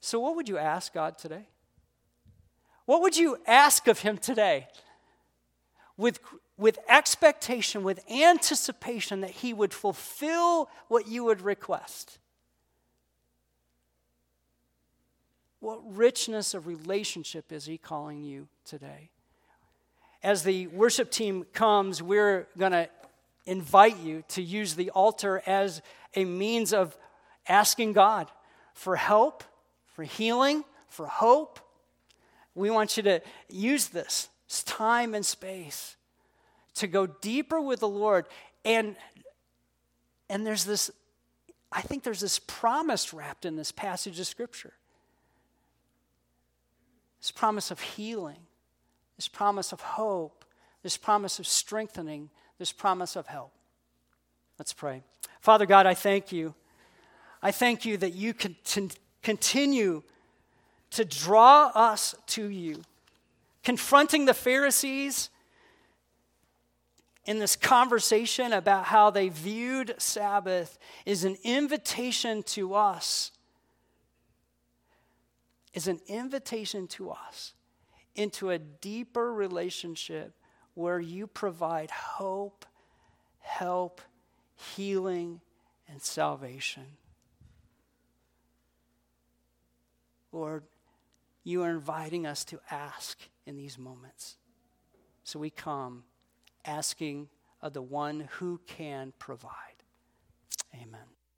So, 0.00 0.18
what 0.18 0.34
would 0.36 0.48
you 0.48 0.56
ask 0.56 0.94
God 0.94 1.18
today? 1.18 1.46
What 2.86 3.02
would 3.02 3.16
you 3.16 3.38
ask 3.46 3.86
of 3.86 4.00
him 4.00 4.16
today? 4.16 4.66
With, 5.96 6.18
with 6.56 6.78
expectation, 6.88 7.84
with 7.84 8.00
anticipation 8.10 9.20
that 9.20 9.30
he 9.30 9.52
would 9.52 9.74
fulfill 9.74 10.70
what 10.88 11.06
you 11.06 11.24
would 11.24 11.42
request. 11.42 12.18
What 15.60 15.80
richness 15.94 16.54
of 16.54 16.66
relationship 16.66 17.52
is 17.52 17.66
He 17.66 17.76
calling 17.76 18.22
you 18.22 18.48
today? 18.64 19.10
As 20.22 20.42
the 20.42 20.66
worship 20.68 21.10
team 21.10 21.44
comes, 21.52 22.02
we're 22.02 22.48
going 22.58 22.72
to 22.72 22.88
invite 23.44 23.98
you 23.98 24.24
to 24.28 24.42
use 24.42 24.74
the 24.74 24.90
altar 24.90 25.42
as 25.46 25.82
a 26.14 26.24
means 26.24 26.72
of 26.72 26.96
asking 27.46 27.92
God 27.92 28.30
for 28.74 28.96
help, 28.96 29.44
for 29.86 30.02
healing, 30.02 30.64
for 30.88 31.06
hope. 31.06 31.60
We 32.54 32.70
want 32.70 32.96
you 32.96 33.02
to 33.04 33.20
use 33.48 33.88
this 33.88 34.28
time 34.64 35.14
and 35.14 35.24
space 35.24 35.96
to 36.74 36.86
go 36.86 37.06
deeper 37.06 37.60
with 37.60 37.80
the 37.80 37.88
Lord. 37.88 38.26
And, 38.64 38.96
and 40.30 40.46
there's 40.46 40.64
this, 40.64 40.90
I 41.70 41.82
think 41.82 42.02
there's 42.02 42.20
this 42.20 42.38
promise 42.38 43.12
wrapped 43.12 43.44
in 43.44 43.56
this 43.56 43.72
passage 43.72 44.18
of 44.18 44.26
Scripture 44.26 44.72
this 47.20 47.30
promise 47.30 47.70
of 47.70 47.80
healing, 47.80 48.46
this 49.16 49.28
promise 49.28 49.72
of 49.72 49.80
hope, 49.80 50.44
this 50.82 50.96
promise 50.96 51.38
of 51.38 51.46
strengthening, 51.46 52.30
this 52.58 52.72
promise 52.72 53.16
of 53.16 53.26
help. 53.26 53.52
Let's 54.58 54.72
pray. 54.72 55.02
Father 55.40 55.66
God, 55.66 55.86
I 55.86 55.94
thank 55.94 56.32
you. 56.32 56.54
I 57.42 57.50
thank 57.50 57.84
you 57.84 57.96
that 57.98 58.14
you 58.14 58.34
continue 59.22 60.02
to 60.90 61.04
draw 61.04 61.70
us 61.74 62.14
to 62.28 62.46
you. 62.46 62.82
Confronting 63.62 64.24
the 64.24 64.34
Pharisees 64.34 65.30
in 67.26 67.38
this 67.38 67.56
conversation 67.56 68.52
about 68.52 68.86
how 68.86 69.10
they 69.10 69.28
viewed 69.28 69.94
Sabbath 69.98 70.78
is 71.04 71.24
an 71.24 71.36
invitation 71.44 72.42
to 72.44 72.74
us, 72.74 73.30
is 75.74 75.88
an 75.88 76.00
invitation 76.06 76.86
to 76.88 77.10
us 77.10 77.54
into 78.14 78.50
a 78.50 78.58
deeper 78.58 79.32
relationship 79.32 80.34
where 80.74 81.00
you 81.00 81.26
provide 81.26 81.90
hope, 81.90 82.64
help, 83.40 84.00
healing, 84.54 85.40
and 85.88 86.02
salvation. 86.02 86.86
Lord, 90.32 90.64
you 91.44 91.62
are 91.62 91.70
inviting 91.70 92.26
us 92.26 92.44
to 92.46 92.60
ask 92.70 93.18
in 93.46 93.56
these 93.56 93.78
moments. 93.78 94.36
So 95.24 95.38
we 95.38 95.50
come 95.50 96.04
asking 96.64 97.28
of 97.62 97.72
the 97.72 97.82
one 97.82 98.28
who 98.38 98.60
can 98.66 99.12
provide. 99.18 99.50
Amen. 100.74 101.09